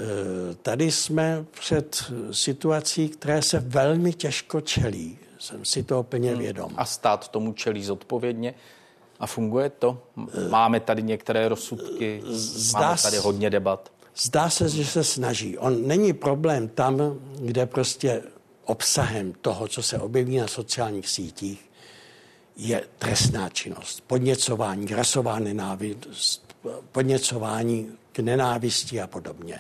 tady 0.62 0.92
jsme 0.92 1.46
před 1.60 2.12
situací, 2.32 3.10
které 3.10 3.42
se 3.42 3.60
velmi 3.60 4.14
těžko 4.14 4.62
čelí 4.62 5.18
jsem 5.42 5.66
si 5.66 5.84
to 5.84 6.04
plně 6.04 6.32
hmm. 6.32 6.40
vědom. 6.40 6.74
A 6.78 6.86
stát 6.86 7.28
tomu 7.28 7.54
čelí 7.54 7.84
zodpovědně? 7.84 8.54
A 9.20 9.28
funguje 9.28 9.70
to? 9.70 10.04
Máme 10.50 10.80
tady 10.80 11.04
některé 11.04 11.48
rozsudky, 11.48 12.22
zdá 12.26 12.80
máme 12.80 12.98
tady 13.02 13.18
hodně 13.18 13.50
debat. 13.50 13.92
Zdá 14.16 14.50
se, 14.50 14.70
že 14.70 14.86
se 14.86 15.04
snaží. 15.04 15.58
On 15.58 15.88
není 15.88 16.14
problém 16.14 16.68
tam, 16.68 17.20
kde 17.40 17.66
prostě 17.66 18.22
obsahem 18.66 19.34
toho, 19.34 19.68
co 19.68 19.84
se 19.84 20.00
objeví 20.00 20.38
na 20.38 20.48
sociálních 20.48 21.10
sítích, 21.10 21.72
je 22.56 22.84
trestná 22.98 23.50
činnost, 23.50 24.04
podněcování, 24.08 24.88
rasová 24.88 25.40
nenávist, 25.40 26.56
podněcování 26.92 27.92
k 28.12 28.20
nenávisti 28.20 29.02
a 29.02 29.08
podobně. 29.08 29.60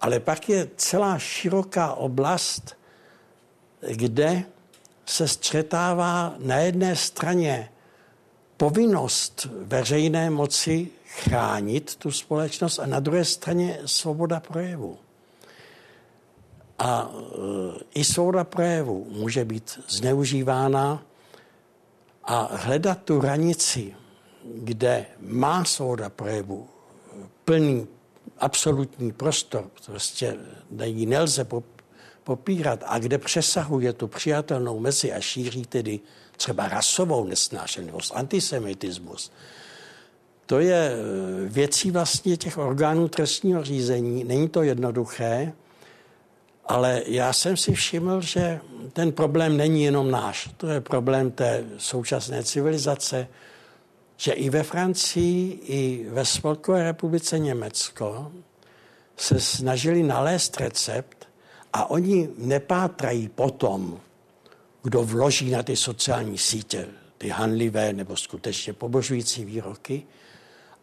Ale 0.00 0.20
pak 0.20 0.48
je 0.48 0.68
celá 0.76 1.18
široká 1.18 1.92
oblast, 1.92 2.76
kde 3.92 4.44
se 5.06 5.28
střetává 5.28 6.34
na 6.38 6.56
jedné 6.56 6.96
straně 6.96 7.72
povinnost 8.56 9.48
veřejné 9.52 10.30
moci 10.30 10.88
chránit 11.16 11.96
tu 11.96 12.10
společnost 12.10 12.78
a 12.78 12.86
na 12.86 13.00
druhé 13.00 13.24
straně 13.24 13.80
svoboda 13.86 14.40
projevu. 14.40 14.98
A 16.78 17.10
e, 17.10 18.00
i 18.00 18.04
svoboda 18.04 18.44
projevu 18.44 19.06
může 19.10 19.44
být 19.44 19.80
zneužívána 19.88 21.02
a 22.24 22.56
hledat 22.56 23.02
tu 23.02 23.20
hranici, 23.20 23.94
kde 24.54 25.06
má 25.20 25.64
svoboda 25.64 26.08
projevu 26.08 26.68
plný 27.44 27.86
absolutní 28.38 29.12
prostor, 29.12 29.70
prostě 29.86 30.36
ji 30.84 31.06
nelze 31.06 31.46
popírat 32.24 32.84
a 32.86 32.98
kde 32.98 33.18
přesahuje 33.18 33.92
tu 33.92 34.08
přijatelnou 34.08 34.80
mezi 34.80 35.12
a 35.12 35.20
šíří 35.20 35.64
tedy 35.64 36.00
třeba 36.36 36.68
rasovou 36.68 37.24
nesnášenlivost, 37.24 38.12
antisemitismus, 38.14 39.32
to 40.46 40.60
je 40.60 40.92
e, 40.92 40.96
věcí 41.48 41.90
vlastně 41.90 42.36
těch 42.36 42.58
orgánů 42.58 43.08
trestního 43.08 43.64
řízení. 43.64 44.24
Není 44.24 44.48
to 44.48 44.62
jednoduché, 44.62 45.52
ale 46.64 47.02
já 47.06 47.32
jsem 47.32 47.56
si 47.56 47.74
všiml, 47.74 48.20
že 48.20 48.60
ten 48.92 49.12
problém 49.12 49.56
není 49.56 49.84
jenom 49.84 50.10
náš. 50.10 50.50
To 50.56 50.66
je 50.66 50.80
problém 50.80 51.30
té 51.30 51.64
současné 51.78 52.44
civilizace, 52.44 53.28
že 54.16 54.32
i 54.32 54.50
ve 54.50 54.62
Francii, 54.62 55.60
i 55.66 56.06
ve 56.08 56.24
Spolkové 56.24 56.82
republice 56.84 57.38
Německo 57.38 58.32
se 59.16 59.40
snažili 59.40 60.02
nalézt 60.02 60.60
recept 60.60 61.28
a 61.72 61.90
oni 61.90 62.28
nepátrají 62.38 63.28
potom, 63.28 64.00
kdo 64.82 65.02
vloží 65.02 65.50
na 65.50 65.62
ty 65.62 65.76
sociální 65.76 66.38
sítě 66.38 66.86
ty 67.18 67.28
hanlivé 67.28 67.92
nebo 67.92 68.16
skutečně 68.16 68.72
pobožující 68.72 69.44
výroky, 69.44 70.02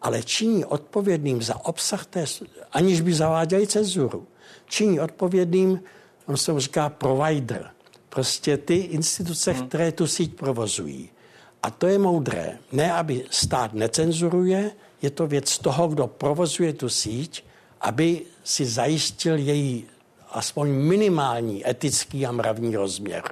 ale 0.04 0.24
činí 0.24 0.66
odpovědným 0.66 1.42
za 1.42 1.66
obsah 1.66 2.06
té, 2.06 2.26
aniž 2.72 3.02
by 3.02 3.14
zaváděli 3.14 3.68
cenzuru, 3.68 4.28
činí 4.66 5.00
odpovědným, 5.00 5.84
on 6.26 6.38
se 6.38 6.60
říká 6.60 6.90
provider, 6.90 7.72
prostě 8.10 8.58
ty 8.58 8.76
instituce, 8.76 9.52
hmm. 9.52 9.68
které 9.68 9.92
tu 9.92 10.08
síť 10.08 10.36
provozují. 10.36 11.10
A 11.64 11.70
to 11.70 11.88
je 11.88 12.00
moudré. 12.00 12.58
Ne, 12.72 12.94
aby 12.94 13.26
stát 13.30 13.74
necenzuruje, 13.74 14.72
je 15.02 15.10
to 15.10 15.28
věc 15.28 15.58
toho, 15.58 15.88
kdo 15.88 16.08
provozuje 16.08 16.74
tu 16.74 16.90
síť, 16.90 17.44
aby 17.82 18.22
si 18.44 18.66
zajistil 18.66 19.38
její 19.38 19.86
aspoň 20.32 20.70
minimální 20.70 21.70
etický 21.70 22.26
a 22.26 22.32
mravní 22.32 22.76
rozměr. 22.76 23.24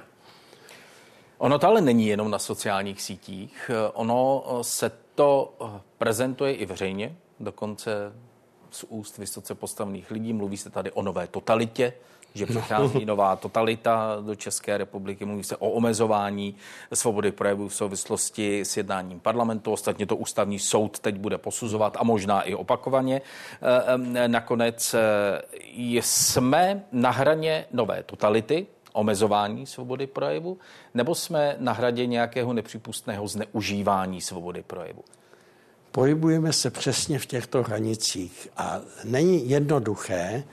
Ono 1.38 1.58
to 1.58 1.66
ale 1.66 1.80
není 1.80 2.06
jenom 2.06 2.30
na 2.30 2.38
sociálních 2.38 3.02
sítích. 3.02 3.70
Ono 3.92 4.44
se 4.62 4.90
to 5.22 5.54
prezentuje 5.98 6.54
i 6.54 6.66
veřejně, 6.66 7.16
dokonce 7.40 8.12
z 8.70 8.84
úst 8.88 9.18
vysoce 9.18 9.54
postavených 9.54 10.10
lidí. 10.10 10.32
Mluví 10.32 10.56
se 10.56 10.70
tady 10.70 10.92
o 10.92 11.02
nové 11.02 11.26
totalitě, 11.26 11.92
že 12.34 12.46
přichází 12.46 13.04
nová 13.04 13.36
totalita 13.36 14.16
do 14.20 14.34
České 14.34 14.78
republiky. 14.78 15.24
Mluví 15.24 15.44
se 15.44 15.56
o 15.56 15.70
omezování 15.70 16.54
svobody 16.94 17.32
projevu 17.32 17.68
v 17.68 17.74
souvislosti 17.74 18.60
s 18.60 18.76
jednáním 18.76 19.20
parlamentu. 19.20 19.72
Ostatně 19.72 20.06
to 20.06 20.16
ústavní 20.16 20.58
soud 20.58 20.98
teď 20.98 21.14
bude 21.14 21.38
posuzovat 21.38 21.96
a 22.00 22.04
možná 22.04 22.42
i 22.42 22.54
opakovaně. 22.54 23.20
E, 24.14 24.28
nakonec 24.28 24.94
e, 24.94 25.00
jsme 26.02 26.84
na 26.92 27.10
hraně 27.10 27.66
nové 27.72 28.02
totality, 28.02 28.66
omezování 28.92 29.66
svobody 29.66 30.06
projevu, 30.06 30.58
nebo 30.94 31.14
jsme 31.14 31.56
na 31.58 31.72
hradě 31.72 32.06
nějakého 32.06 32.52
nepřípustného 32.52 33.28
zneužívání 33.28 34.20
svobody 34.20 34.62
projevu? 34.62 35.04
Pohybujeme 35.90 36.52
se 36.52 36.70
přesně 36.70 37.18
v 37.18 37.26
těchto 37.26 37.62
hranicích 37.62 38.48
a 38.56 38.80
není 39.04 39.50
jednoduché, 39.50 40.44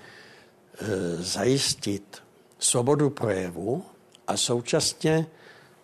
Eh, 0.82 1.24
zajistit 1.24 2.24
svobodu 2.60 3.10
projevu 3.10 3.86
a 4.28 4.38
současně 4.38 5.28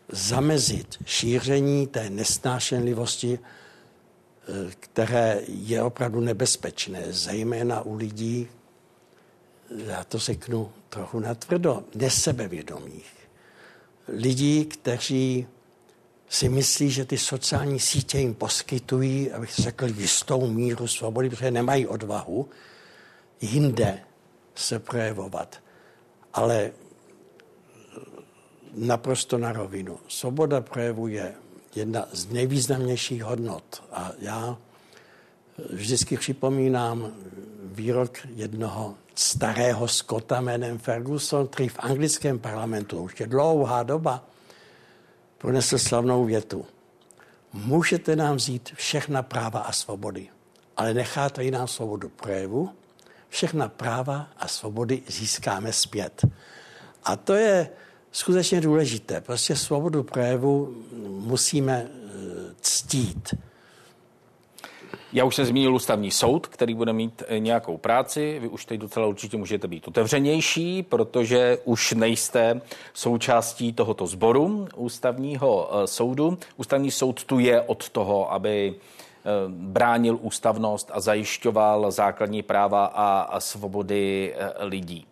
zamezit 0.09 0.97
šíření 1.05 1.87
té 1.87 2.09
nesnášenlivosti, 2.09 3.39
eh, 3.39 4.71
které 4.79 5.41
je 5.47 5.83
opravdu 5.83 6.19
nebezpečné, 6.19 7.03
zejména 7.09 7.81
u 7.81 7.95
lidí, 7.95 8.47
já 9.69 10.03
to 10.03 10.19
řeknu 10.19 10.71
trochu 10.89 11.19
natvrdo, 11.19 11.83
nesebevědomých. 11.95 13.13
Lidí, 14.07 14.65
kteří 14.65 15.47
si 16.29 16.49
myslí, 16.49 16.91
že 16.91 17.05
ty 17.05 17.17
sociální 17.17 17.79
sítě 17.79 18.19
jim 18.19 18.33
poskytují, 18.33 19.31
abych 19.31 19.55
řekl, 19.55 19.87
jistou 19.87 20.47
míru 20.47 20.87
svobody, 20.87 21.29
protože 21.29 21.51
nemají 21.51 21.87
odvahu 21.87 22.49
jinde 23.41 23.99
se 24.55 24.79
projevovat. 24.79 25.59
Ale 26.33 26.71
naprosto 28.73 29.37
na 29.37 29.51
rovinu. 29.51 29.99
Svoboda 30.07 30.61
projevu 30.61 31.07
je 31.07 31.33
jedna 31.75 32.07
z 32.11 32.25
nejvýznamnějších 32.25 33.23
hodnot. 33.23 33.83
A 33.91 34.11
já 34.19 34.57
vždycky 35.69 36.17
připomínám 36.17 37.13
výrok 37.63 38.17
jednoho 38.35 38.95
starého 39.15 39.87
Skota 39.87 40.41
jménem 40.41 40.77
Ferguson, 40.77 41.47
který 41.47 41.69
v 41.69 41.79
anglickém 41.79 42.39
parlamentu 42.39 43.01
už 43.01 43.19
je 43.19 43.27
dlouhá 43.27 43.83
doba 43.83 44.23
pronesl 45.37 45.77
slavnou 45.77 46.25
větu. 46.25 46.65
Můžete 47.53 48.15
nám 48.15 48.35
vzít 48.35 48.71
všechna 48.75 49.23
práva 49.23 49.59
a 49.59 49.71
svobody, 49.71 50.29
ale 50.77 50.93
necháte 50.93 51.43
i 51.43 51.51
nám 51.51 51.67
svobodu 51.67 52.09
projevu 52.09 52.69
všechna 53.29 53.69
práva 53.69 54.27
a 54.37 54.47
svobody 54.47 55.01
získáme 55.07 55.73
zpět. 55.73 56.25
A 57.03 57.15
to 57.15 57.33
je 57.33 57.69
skutečně 58.11 58.61
důležité. 58.61 59.21
Prostě 59.21 59.55
svobodu 59.55 60.03
projevu 60.03 60.83
musíme 61.07 61.87
eh, 61.87 61.91
ctít. 62.61 63.35
Já 65.15 65.25
už 65.25 65.35
jsem 65.35 65.45
zmínil 65.45 65.75
ústavní 65.75 66.11
soud, 66.11 66.47
který 66.47 66.73
bude 66.73 66.93
mít 66.93 67.23
eh, 67.27 67.39
nějakou 67.39 67.77
práci. 67.77 68.39
Vy 68.41 68.47
už 68.47 68.65
teď 68.65 68.79
docela 68.79 69.07
určitě 69.07 69.37
můžete 69.37 69.67
být 69.67 69.87
otevřenější, 69.87 70.83
protože 70.83 71.57
už 71.63 71.91
nejste 71.91 72.61
součástí 72.93 73.73
tohoto 73.73 74.07
sboru 74.07 74.67
ústavního 74.75 75.69
eh, 75.71 75.87
soudu. 75.87 76.37
Ústavní 76.57 76.91
soud 76.91 77.23
tu 77.23 77.39
je 77.39 77.61
od 77.61 77.89
toho, 77.89 78.33
aby 78.33 78.75
Eh, 79.25 79.31
bránil 79.47 80.19
ústavnost 80.21 80.91
a 80.93 80.99
zajišťoval 80.99 81.91
základní 81.91 82.43
práva 82.43 82.85
a 82.85 83.39
svobody 83.39 84.35
lidí. 84.59 85.07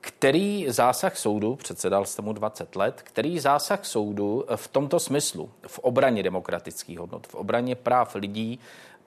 Který 0.00 0.66
zásah 0.68 1.16
soudu, 1.16 1.56
předsedal 1.56 2.04
jste 2.04 2.22
mu 2.22 2.32
20 2.32 2.76
let, 2.76 3.00
který 3.02 3.38
zásah 3.38 3.84
soudu 3.84 4.44
v 4.56 4.68
tomto 4.68 5.00
smyslu, 5.00 5.50
v 5.66 5.78
obraně 5.78 6.22
demokratických 6.22 6.98
hodnot, 6.98 7.26
v 7.26 7.34
obraně 7.34 7.74
práv 7.74 8.14
lidí 8.14 8.58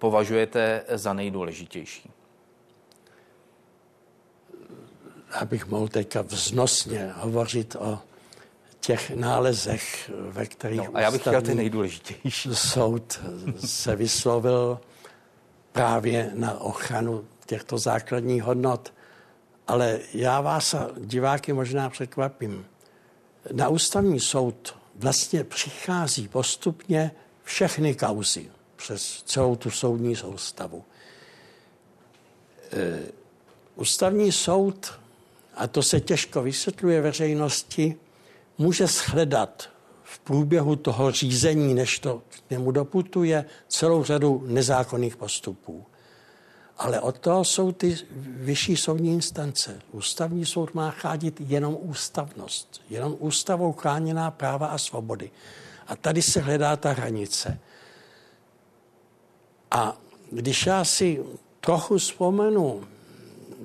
považujete 0.03 0.83
za 0.93 1.13
nejdůležitější? 1.13 2.09
Abych 5.31 5.67
mohl 5.67 5.87
teďka 5.87 6.21
vznosně 6.21 7.11
hovořit 7.15 7.75
o 7.75 7.99
těch 8.79 9.09
nálezech, 9.09 10.11
ve 10.29 10.45
kterých 10.45 10.79
no, 10.79 10.89
a 10.93 11.01
já 11.01 11.11
bych 11.11 11.21
chtěl 11.21 11.41
ty 11.41 11.55
nejdůležitější. 11.55 12.49
soud 12.53 13.19
se 13.65 13.95
vyslovil 13.95 14.79
právě 15.71 16.31
na 16.33 16.59
ochranu 16.59 17.25
těchto 17.45 17.77
základních 17.77 18.43
hodnot. 18.43 18.93
Ale 19.67 19.99
já 20.13 20.41
vás 20.41 20.73
a 20.73 20.89
diváky 20.97 21.53
možná 21.53 21.89
překvapím. 21.89 22.65
Na 23.51 23.69
ústavní 23.69 24.19
soud 24.19 24.75
vlastně 24.95 25.43
přichází 25.43 26.27
postupně 26.27 27.11
všechny 27.43 27.95
kauzy 27.95 28.51
přes 28.83 29.23
celou 29.25 29.55
tu 29.55 29.71
soudní 29.71 30.15
soustavu. 30.15 30.83
E, 32.71 32.99
ústavní 33.75 34.31
soud, 34.31 34.91
a 35.55 35.67
to 35.67 35.83
se 35.83 35.99
těžko 35.99 36.41
vysvětluje 36.41 37.01
veřejnosti, 37.01 37.95
může 38.57 38.87
shledat 38.87 39.69
v 40.03 40.19
průběhu 40.19 40.75
toho 40.75 41.11
řízení, 41.11 41.73
než 41.73 41.99
to 41.99 42.21
k 42.29 42.49
němu 42.49 42.71
doputuje, 42.71 43.45
celou 43.67 44.03
řadu 44.03 44.43
nezákonných 44.47 45.15
postupů. 45.15 45.85
Ale 46.77 46.99
od 46.99 47.19
toho 47.19 47.45
jsou 47.45 47.71
ty 47.71 47.97
vyšší 48.25 48.77
soudní 48.77 49.13
instance. 49.13 49.81
Ústavní 49.91 50.45
soud 50.45 50.73
má 50.73 50.91
chránit 50.91 51.35
jenom 51.39 51.77
ústavnost, 51.79 52.81
jenom 52.89 53.15
ústavou 53.19 53.73
chráněná 53.73 54.31
práva 54.31 54.67
a 54.67 54.77
svobody. 54.77 55.31
A 55.87 55.95
tady 55.95 56.21
se 56.21 56.39
hledá 56.39 56.75
ta 56.75 56.91
hranice. 56.91 57.59
A 59.73 59.97
když 60.31 60.65
já 60.65 60.85
si 60.85 61.23
trochu 61.59 61.97
vzpomenu 61.97 62.83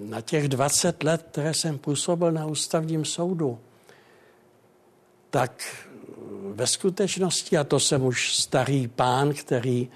na 0.08 0.20
těch 0.20 0.48
20 0.48 1.02
let, 1.02 1.26
které 1.30 1.54
jsem 1.54 1.78
působil 1.78 2.32
na 2.32 2.46
ústavním 2.46 3.04
soudu, 3.04 3.58
tak 5.30 5.84
ve 6.52 6.66
skutečnosti, 6.66 7.58
a 7.58 7.64
to 7.64 7.80
jsem 7.80 8.04
už 8.04 8.36
starý 8.36 8.88
pán, 8.88 9.34
který 9.34 9.88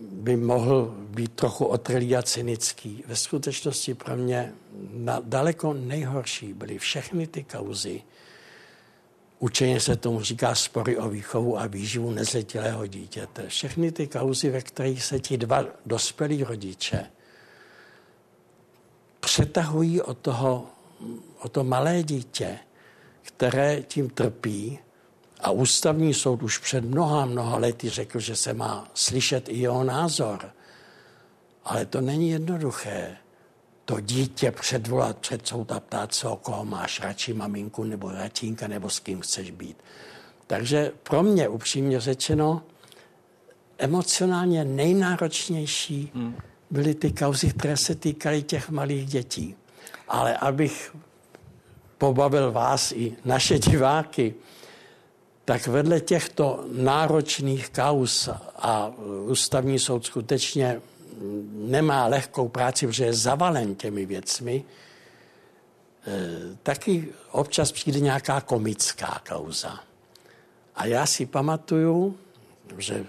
by 0.00 0.36
mohl 0.36 0.94
být 0.98 1.32
trochu 1.32 1.64
otrlý 1.64 2.16
a 2.16 2.22
cynický. 2.22 3.04
Ve 3.06 3.16
skutečnosti 3.16 3.94
pro 3.94 4.16
mě 4.16 4.52
na 4.90 5.20
daleko 5.24 5.72
nejhorší 5.72 6.52
byly 6.52 6.78
všechny 6.78 7.26
ty 7.26 7.44
kauzy. 7.44 8.02
Učeně 9.42 9.80
se 9.80 9.96
tomu 9.96 10.20
říká 10.20 10.54
spory 10.54 10.98
o 10.98 11.08
výchovu 11.08 11.58
a 11.58 11.66
výživu 11.66 12.10
nezletilého 12.10 12.86
dítěte. 12.86 13.48
Všechny 13.48 13.92
ty 13.92 14.06
kauzy, 14.06 14.50
ve 14.50 14.60
kterých 14.60 15.04
se 15.04 15.20
ti 15.20 15.36
dva 15.36 15.64
dospělí 15.86 16.44
rodiče 16.44 17.06
přetahují 19.20 20.02
o, 20.02 20.14
toho, 20.14 20.66
o 21.38 21.48
to 21.48 21.64
malé 21.64 22.02
dítě, 22.02 22.58
které 23.22 23.82
tím 23.82 24.10
trpí, 24.10 24.78
a 25.40 25.50
ústavní 25.50 26.14
soud 26.14 26.42
už 26.42 26.58
před 26.58 26.84
mnoha, 26.84 27.26
mnoha 27.26 27.58
lety 27.58 27.90
řekl, 27.90 28.20
že 28.20 28.36
se 28.36 28.54
má 28.54 28.90
slyšet 28.94 29.48
i 29.48 29.58
jeho 29.58 29.84
názor. 29.84 30.50
Ale 31.64 31.86
to 31.86 32.00
není 32.00 32.30
jednoduché. 32.30 33.16
To 33.90 34.00
dítě 34.00 34.50
předvolat 34.50 35.18
před 35.18 35.46
soud 35.46 35.72
a 35.72 35.80
ptát 35.80 36.14
se, 36.14 36.28
o 36.28 36.36
koho 36.36 36.64
máš, 36.64 37.00
radši 37.00 37.32
maminku 37.32 37.84
nebo 37.84 38.10
ratínka, 38.10 38.68
nebo 38.68 38.90
s 38.90 38.98
kým 38.98 39.20
chceš 39.20 39.50
být. 39.50 39.76
Takže 40.46 40.92
pro 41.02 41.22
mě, 41.22 41.48
upřímně 41.48 42.00
řečeno, 42.00 42.62
emocionálně 43.78 44.64
nejnáročnější 44.64 46.10
hmm. 46.14 46.36
byly 46.70 46.94
ty 46.94 47.12
kauzy, 47.12 47.50
které 47.50 47.76
se 47.76 47.94
týkaly 47.94 48.42
těch 48.42 48.70
malých 48.70 49.06
dětí. 49.06 49.56
Ale 50.08 50.36
abych 50.36 50.96
pobavil 51.98 52.52
vás 52.52 52.92
i 52.92 53.16
naše 53.24 53.58
diváky, 53.58 54.34
tak 55.44 55.66
vedle 55.66 56.00
těchto 56.00 56.64
náročných 56.72 57.70
kaus 57.70 58.28
a 58.56 58.92
ústavní 59.26 59.78
soud 59.78 60.06
skutečně 60.06 60.80
nemá 61.52 62.06
lehkou 62.06 62.48
práci, 62.48 62.86
protože 62.86 63.04
je 63.04 63.14
zavalen 63.14 63.74
těmi 63.74 64.06
věcmi, 64.06 64.64
eh, 66.06 66.56
taky 66.62 67.08
občas 67.30 67.72
přijde 67.72 68.00
nějaká 68.00 68.40
komická 68.40 69.22
kauza. 69.28 69.80
A 70.76 70.86
já 70.86 71.06
si 71.06 71.26
pamatuju, 71.26 72.16
že 72.78 73.04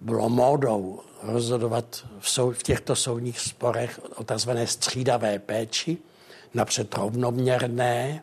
bylo 0.00 0.28
módou 0.28 1.00
rozhodovat 1.22 2.06
v, 2.20 2.30
sou, 2.30 2.50
v 2.52 2.62
těchto 2.62 2.96
soudních 2.96 3.40
sporech 3.40 4.00
o 4.16 4.24
tzv. 4.24 4.50
střídavé 4.64 5.38
péči, 5.38 5.98
napřed 6.54 6.94
rovnoměrné, 6.94 8.22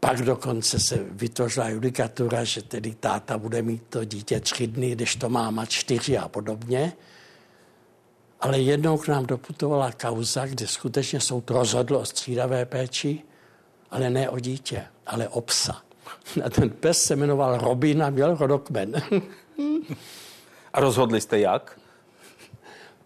pak 0.00 0.22
dokonce 0.22 0.80
se 0.80 0.96
vytvořila 1.10 1.68
judikatura, 1.68 2.44
že 2.44 2.62
tedy 2.62 2.94
táta 2.94 3.38
bude 3.38 3.62
mít 3.62 3.82
to 3.88 4.04
dítě 4.04 4.40
tři 4.40 4.66
dny, 4.66 4.90
když 4.90 5.16
to 5.16 5.28
máma 5.28 5.66
čtyři 5.66 6.18
a 6.18 6.28
podobně. 6.28 6.92
Ale 8.40 8.60
jednou 8.60 8.98
k 8.98 9.08
nám 9.08 9.26
doputovala 9.26 9.92
kauza, 9.92 10.46
kde 10.46 10.66
skutečně 10.66 11.20
soud 11.20 11.50
rozhodl 11.50 11.96
o 11.96 12.04
střídavé 12.04 12.64
péči, 12.64 13.22
ale 13.90 14.10
ne 14.10 14.30
o 14.30 14.38
dítě, 14.38 14.84
ale 15.06 15.28
o 15.28 15.40
psa. 15.40 15.82
A 16.44 16.50
ten 16.50 16.70
pes 16.70 17.02
se 17.02 17.16
jmenoval 17.16 17.58
Robin 17.58 18.02
a 18.02 18.10
měl 18.10 18.36
rodokmen. 18.36 19.02
A 20.72 20.80
rozhodli 20.80 21.20
jste 21.20 21.38
jak? 21.38 21.80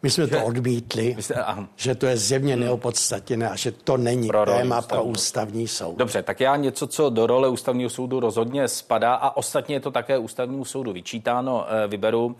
My 0.02 0.10
jsme 0.10 0.26
to 0.26 0.44
odmítli, 0.44 1.16
jste, 1.20 1.44
že 1.76 1.94
to 1.94 2.06
je 2.06 2.16
zjevně 2.16 2.56
neopodstatněné 2.56 3.50
a 3.50 3.56
že 3.56 3.72
to 3.72 3.96
není 3.96 4.28
pro 4.28 4.44
téma 4.44 4.78
ústavní. 4.78 4.88
pro 4.88 5.04
ústavní 5.04 5.68
soud. 5.68 5.96
Dobře, 5.96 6.22
tak 6.22 6.40
já 6.40 6.56
něco, 6.56 6.86
co 6.86 7.10
do 7.10 7.26
role 7.26 7.48
ústavního 7.48 7.90
soudu 7.90 8.20
rozhodně 8.20 8.68
spadá 8.68 9.14
a 9.14 9.36
ostatně 9.36 9.76
je 9.76 9.80
to 9.80 9.90
také 9.90 10.18
ústavnímu 10.18 10.64
soudu 10.64 10.92
vyčítáno, 10.92 11.66
eh, 11.68 11.88
vyberu. 11.88 12.36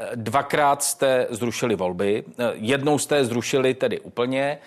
Eh, 0.00 0.10
dvakrát 0.14 0.82
jste 0.82 1.26
zrušili 1.30 1.76
volby, 1.76 2.24
eh, 2.38 2.52
jednou 2.54 2.98
jste 2.98 3.24
zrušili 3.24 3.74
tedy 3.74 4.00
úplně, 4.00 4.58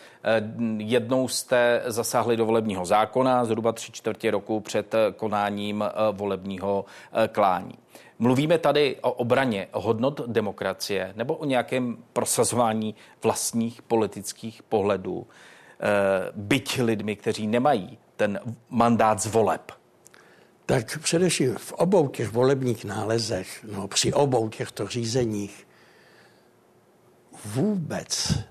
jednou 0.78 1.28
jste 1.28 1.82
zasáhli 1.86 2.38
do 2.38 2.46
volebního 2.46 2.86
zákona 2.86 3.46
zhruba 3.46 3.72
tři 3.72 3.92
čtvrtě 3.92 4.32
roku 4.32 4.60
před 4.60 4.96
konáním 5.16 5.84
volebního 6.12 6.86
klání. 7.32 7.76
Mluvíme 8.20 8.58
tady 8.58 8.96
o 9.02 9.12
obraně 9.12 9.68
hodnot 9.72 10.22
demokracie 10.28 11.14
nebo 11.16 11.36
o 11.36 11.46
nějakém 11.46 11.98
prosazování 12.14 12.96
vlastních 13.24 13.82
politických 13.82 14.64
pohledů, 14.64 15.28
eh, 15.28 15.86
byť 16.36 16.82
lidmi, 16.82 17.16
kteří 17.16 17.48
nemají 17.48 17.98
ten 18.16 18.40
mandát 18.70 19.20
z 19.20 19.26
voleb? 19.26 19.72
Tak 20.66 21.00
především 21.00 21.56
v 21.58 21.72
obou 21.72 22.08
těch 22.08 22.30
volebních 22.30 22.86
nálezech, 22.86 23.66
no 23.72 23.88
při 23.88 24.14
obou 24.14 24.50
těchto 24.50 24.88
řízeních, 24.88 25.68
vůbec 27.46 28.32
eh, 28.32 28.46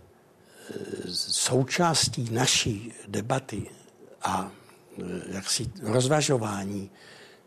součástí 1.13 2.29
naší 2.31 2.93
debaty 3.09 3.71
a 4.23 4.51
eh, 4.51 5.03
jaksi 5.29 5.71
rozvažování 5.83 6.91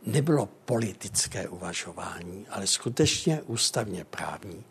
nebylo 0.05 0.49
politické 0.65 1.47
uvažování, 1.47 2.45
ale 2.49 2.67
skutečně 2.67 3.41
ústavně 3.41 4.05
právní. 4.05 4.63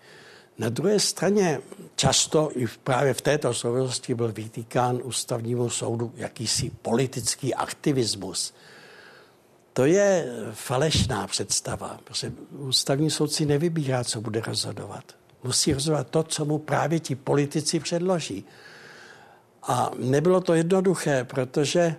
Na 0.59 0.69
druhé 0.69 1.01
straně 1.01 1.61
často 1.97 2.51
i 2.55 2.67
právě 2.67 3.15
v 3.15 3.21
této 3.21 3.55
souvislosti 3.55 4.15
byl 4.15 4.33
vytýkán 4.33 5.01
ústavnímu 5.03 5.71
soudu 5.71 6.13
jakýsi 6.17 6.71
politický 6.83 7.55
aktivismus. 7.55 8.55
To 9.75 9.85
je 9.85 10.27
falešná 10.53 11.27
představa, 11.27 11.99
protože 12.05 12.33
ústavní 12.51 13.11
soud 13.11 13.33
si 13.33 13.47
nevybírá, 13.47 14.05
co 14.05 14.21
bude 14.21 14.41
rozhodovat. 14.41 15.05
Musí 15.45 15.73
rozhodovat 15.73 16.09
to, 16.11 16.23
co 16.23 16.45
mu 16.45 16.59
právě 16.59 17.01
ti 17.01 17.15
politici 17.15 17.81
předloží. 17.81 18.45
A 19.63 19.91
nebylo 19.99 20.41
to 20.41 20.55
jednoduché, 20.55 21.25
protože 21.25 21.81
e, 21.81 21.97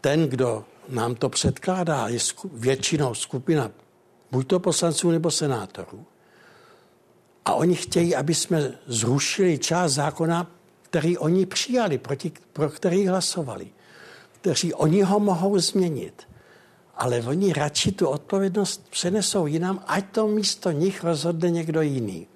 ten, 0.00 0.28
kdo 0.28 0.64
nám 0.88 1.14
to 1.14 1.28
předkládá, 1.28 2.08
je 2.08 2.18
většinou 2.52 3.14
skupina 3.14 3.70
buď 4.30 4.46
to 4.46 4.60
poslanců 4.60 5.10
nebo 5.10 5.30
senátorů. 5.30 6.06
A 7.44 7.54
oni 7.54 7.74
chtějí, 7.74 8.16
aby 8.16 8.34
jsme 8.34 8.72
zrušili 8.86 9.58
část 9.58 9.92
zákona, 9.92 10.50
který 10.82 11.18
oni 11.18 11.46
přijali, 11.46 11.98
proti, 11.98 12.32
pro 12.52 12.70
který 12.70 13.06
hlasovali. 13.06 13.70
Kteří 14.42 14.74
oni 14.74 15.02
ho 15.02 15.20
mohou 15.20 15.58
změnit. 15.58 16.22
Ale 16.94 17.20
oni 17.20 17.52
radši 17.52 17.92
tu 17.92 18.08
odpovědnost 18.08 18.90
přenesou 18.90 19.46
jinam, 19.46 19.82
ať 19.86 20.04
to 20.10 20.26
místo 20.26 20.70
nich 20.70 21.04
rozhodne 21.04 21.50
někdo 21.50 21.82
jiný. 21.82 22.26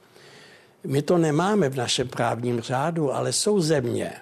My 0.87 1.03
to 1.03 1.19
nemáme 1.19 1.69
v 1.69 1.77
našem 1.77 2.09
právním 2.09 2.61
řádu, 2.61 3.13
ale 3.13 3.33
jsou 3.33 3.61
země, 3.61 4.13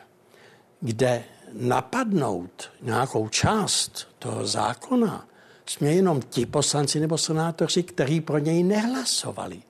kde 0.81 1.25
napadnout 1.53 2.71
nějakou 2.83 3.29
část 3.29 4.09
toho 4.19 4.47
zákona 4.47 5.29
jsme 5.67 5.89
jenom 5.89 6.23
ti 6.23 6.47
poslanci 6.47 7.01
nebo 7.01 7.19
senátoři, 7.19 7.83
kteří 7.83 8.21
pro 8.21 8.39
něj 8.39 8.63
nehlasovali. 8.63 9.63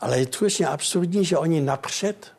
Ale 0.00 0.18
je 0.18 0.26
skutečně 0.32 0.66
absurdní, 0.66 1.24
že 1.24 1.38
oni 1.38 1.60
napřed 1.60 2.32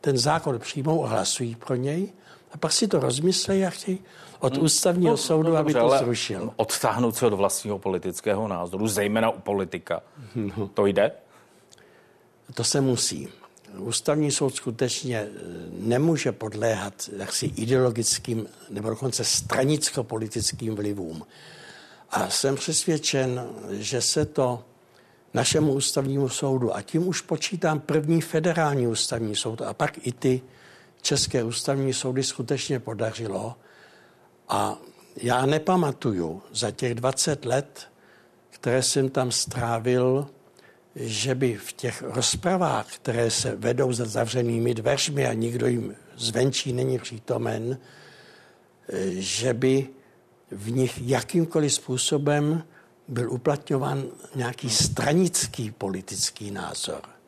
ten 0.00 0.18
zákon 0.18 0.58
přijmou 0.58 1.04
a 1.04 1.08
hlasují 1.08 1.54
pro 1.54 1.74
něj 1.76 2.12
a 2.52 2.56
pak 2.58 2.72
si 2.72 2.88
to 2.88 3.00
rozmyslejí 3.00 3.64
a 3.64 3.70
chtějí 3.70 3.98
od 4.40 4.54
hmm. 4.54 4.64
ústavního 4.64 5.10
no, 5.10 5.16
soudu, 5.16 5.50
no, 5.50 5.56
aby 5.56 5.74
to 5.74 5.90
zrušil. 5.98 6.52
Odtáhnout 6.56 7.16
se 7.16 7.26
od 7.26 7.32
vlastního 7.32 7.78
politického 7.78 8.48
názoru, 8.48 8.88
zejména 8.88 9.30
u 9.30 9.40
politika. 9.40 10.02
No. 10.34 10.68
To 10.68 10.86
jde? 10.86 11.12
To 12.54 12.64
se 12.64 12.80
musí. 12.80 13.28
Ústavní 13.78 14.30
soud 14.30 14.54
skutečně 14.54 15.18
eh, 15.18 15.30
nemůže 15.72 16.32
podléhat 16.32 16.94
jaksi 17.16 17.46
ideologickým 17.46 18.46
nebo 18.70 18.88
dokonce 18.88 19.24
stranicko-politickým 19.24 20.74
vlivům. 20.74 21.26
A 22.10 22.30
jsem 22.30 22.56
přesvědčen, 22.56 23.48
že 23.70 24.00
se 24.00 24.24
to 24.24 24.64
našemu 25.34 25.72
ústavnímu 25.72 26.28
soudu, 26.28 26.76
a 26.76 26.82
tím 26.82 27.08
už 27.08 27.20
počítám 27.20 27.80
první 27.80 28.20
federální 28.20 28.86
ústavní 28.86 29.36
soud 29.36 29.62
a 29.62 29.74
pak 29.74 30.06
i 30.06 30.12
ty 30.12 30.42
české 31.00 31.44
ústavní 31.44 31.92
soudy 31.92 32.22
skutečně 32.22 32.80
podařilo. 32.80 33.56
A 34.48 34.78
já 35.16 35.46
nepamatuju 35.46 36.42
za 36.52 36.70
těch 36.70 36.94
20 36.94 37.44
let, 37.44 37.88
které 38.50 38.82
jsem 38.82 39.08
tam 39.08 39.30
strávil, 39.30 40.28
že 40.94 41.34
by 41.34 41.56
v 41.56 41.72
těch 41.72 42.02
rozpravách, 42.02 42.86
které 42.94 43.30
se 43.30 43.56
vedou 43.56 43.92
za 43.92 44.04
zavřenými 44.04 44.74
dveřmi 44.74 45.26
a 45.26 45.32
nikdo 45.32 45.66
jim 45.66 45.96
zvenčí 46.16 46.72
není 46.72 46.98
přítomen, 46.98 47.78
že 49.08 49.54
by 49.54 49.88
v 50.50 50.70
nich 50.70 51.08
jakýmkoliv 51.08 51.72
způsobem 51.72 52.64
byl 53.08 53.32
uplatňován 53.32 54.04
nějaký 54.34 54.70
stranický 54.70 55.70
politický 55.70 56.50
názor. 56.50 57.19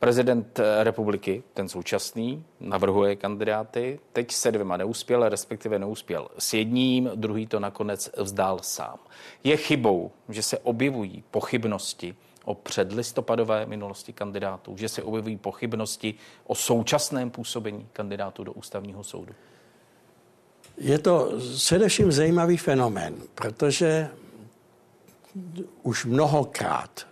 Prezident 0.00 0.58
eh, 0.58 0.84
republiky, 0.84 1.42
ten 1.54 1.68
současný, 1.68 2.44
navrhuje 2.60 3.16
kandidáty, 3.16 4.00
teď 4.12 4.32
se 4.32 4.52
dvěma 4.52 4.76
neuspěl, 4.76 5.28
respektive 5.28 5.78
neuspěl 5.78 6.28
s 6.38 6.54
jedním, 6.54 7.10
druhý 7.14 7.46
to 7.46 7.60
nakonec 7.60 8.10
vzdál 8.16 8.58
sám. 8.62 8.98
Je 9.44 9.56
chybou, 9.56 10.10
že 10.28 10.42
se 10.42 10.58
objevují 10.58 11.24
pochybnosti 11.30 12.16
o 12.44 12.54
předlistopadové 12.54 13.66
minulosti 13.66 14.12
kandidátů, 14.12 14.76
že 14.76 14.88
se 14.88 15.02
objevují 15.02 15.36
pochybnosti 15.36 16.14
o 16.46 16.54
současném 16.54 17.30
působení 17.30 17.88
kandidátů 17.92 18.44
do 18.44 18.52
ústavního 18.52 19.04
soudu? 19.04 19.32
Je 20.78 20.98
to 20.98 21.32
především 21.56 22.12
zajímavý 22.12 22.56
fenomén, 22.56 23.14
protože 23.34 24.08
už 25.82 26.04
mnohokrát 26.04 27.09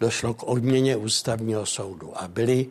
došlo 0.00 0.34
k 0.34 0.42
odměně 0.42 0.96
ústavního 0.96 1.66
soudu 1.66 2.18
a 2.18 2.28
byly 2.28 2.66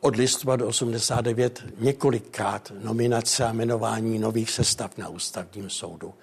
od 0.00 0.16
listopadu 0.16 0.66
89 0.66 1.62
několikrát 1.78 2.72
nominace 2.82 3.44
a 3.44 3.52
jmenování 3.52 4.18
nových 4.18 4.50
sestav 4.50 4.98
na 4.98 5.08
ústavním 5.08 5.70
soudu. 5.70 6.14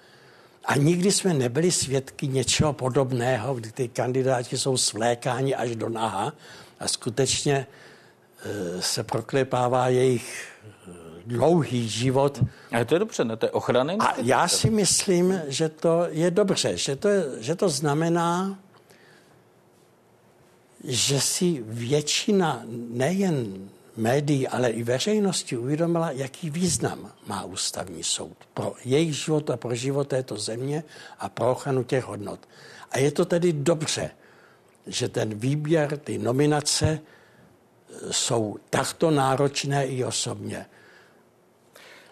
A 0.64 0.76
nikdy 0.76 1.12
jsme 1.12 1.34
nebyli 1.34 1.72
svědky 1.72 2.28
něčeho 2.28 2.72
podobného, 2.72 3.54
kdy 3.54 3.72
ty 3.72 3.88
kandidáti 3.88 4.58
jsou 4.58 4.76
svlékáni 4.76 5.54
až 5.54 5.76
do 5.76 5.88
naha 5.88 6.32
a 6.80 6.88
skutečně 6.88 7.66
e, 8.44 8.82
se 8.82 9.02
proklepává 9.02 9.88
jejich 9.88 10.48
e, 10.66 10.92
dlouhý 11.26 11.88
život. 11.88 12.44
A 12.72 12.84
to 12.84 12.94
je 12.94 12.98
dobře, 12.98 13.24
ne? 13.24 13.36
To 13.36 13.46
je 13.46 13.50
ochrany. 13.50 13.96
A 14.00 14.14
já 14.22 14.48
si 14.48 14.70
myslím, 14.70 15.40
že 15.48 15.68
to 15.68 16.06
je 16.10 16.30
dobře, 16.30 16.76
že 16.76 16.96
to, 16.96 17.08
že 17.38 17.54
to 17.54 17.68
znamená, 17.68 18.58
že 20.84 21.20
si 21.20 21.62
většina 21.66 22.62
nejen 22.90 23.68
médií, 23.96 24.48
ale 24.48 24.70
i 24.70 24.82
veřejnosti 24.82 25.56
uvědomila, 25.56 26.10
jaký 26.10 26.50
význam 26.50 27.12
má 27.26 27.44
ústavní 27.44 28.02
soud 28.04 28.36
pro 28.54 28.74
jejich 28.84 29.14
život 29.14 29.50
a 29.50 29.56
pro 29.56 29.74
život 29.74 30.08
této 30.08 30.36
země 30.36 30.84
a 31.18 31.28
pro 31.28 31.50
ochranu 31.50 31.84
těch 31.84 32.04
hodnot. 32.04 32.48
A 32.90 32.98
je 32.98 33.10
to 33.10 33.24
tedy 33.24 33.52
dobře, 33.52 34.10
že 34.86 35.08
ten 35.08 35.34
výběr, 35.34 35.98
ty 35.98 36.18
nominace 36.18 37.00
jsou 38.10 38.56
takto 38.70 39.10
náročné 39.10 39.86
i 39.86 40.04
osobně. 40.04 40.66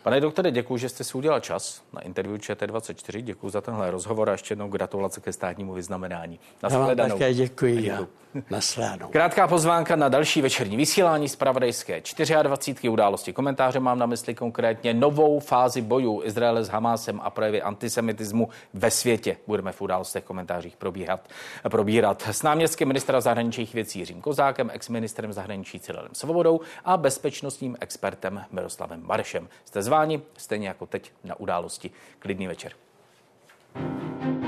Pane 0.02 0.20
doktore, 0.20 0.50
děkuji, 0.50 0.76
že 0.76 0.88
jste 0.88 1.04
si 1.04 1.18
udělal 1.18 1.40
čas 1.40 1.82
na 1.92 2.00
interview 2.00 2.38
ČT24. 2.38 3.20
Děkuji 3.20 3.50
za 3.50 3.60
tenhle 3.60 3.90
rozhovor 3.90 4.28
a 4.28 4.32
ještě 4.32 4.52
jednou 4.52 4.68
gratulace 4.68 5.20
ke 5.20 5.32
státnímu 5.32 5.72
vyznamenání. 5.72 6.40
Na 6.62 6.68
Já 6.72 6.78
vám 6.78 6.96
také 6.96 7.34
děkuji. 7.34 7.92
Nasledanou. 8.50 9.08
Krátká 9.08 9.48
pozvánka 9.48 9.96
na 9.96 10.08
další 10.08 10.42
večerní 10.42 10.76
vysílání 10.76 11.28
z 11.28 11.36
Pravodejské 11.36 12.02
24. 12.42 12.88
události. 12.88 13.32
Komentáře 13.32 13.80
mám 13.80 13.98
na 13.98 14.06
mysli 14.06 14.34
konkrétně 14.34 14.94
novou 14.94 15.40
fázi 15.40 15.80
bojů 15.80 16.22
Izraele 16.24 16.64
s 16.64 16.68
Hamásem 16.68 17.20
a 17.22 17.30
projevy 17.30 17.62
antisemitismu 17.62 18.48
ve 18.74 18.90
světě. 18.90 19.36
Budeme 19.46 19.72
v 19.72 19.82
událostech 19.82 20.24
komentářích 20.24 20.76
probíhat, 20.76 21.28
probírat 21.70 22.22
s 22.28 22.42
náměstkem 22.42 22.88
ministra 22.88 23.20
zahraničních 23.20 23.74
věcí 23.74 23.98
Jiřím 23.98 24.20
Kozákem, 24.20 24.70
ex-ministrem 24.72 25.32
zahraničí 25.32 25.80
Cyrilem 25.80 26.10
Svobodou 26.12 26.60
a 26.84 26.96
bezpečnostním 26.96 27.76
expertem 27.80 28.44
Miroslavem 28.50 29.02
Marešem. 29.06 29.48
Jste 29.64 29.82
zváni, 29.90 30.22
stejně 30.36 30.68
jako 30.68 30.86
teď 30.86 31.12
na 31.24 31.40
události. 31.40 31.90
Klidný 32.18 32.46
večer. 32.46 32.72
thank 33.74 34.34
you 34.34 34.39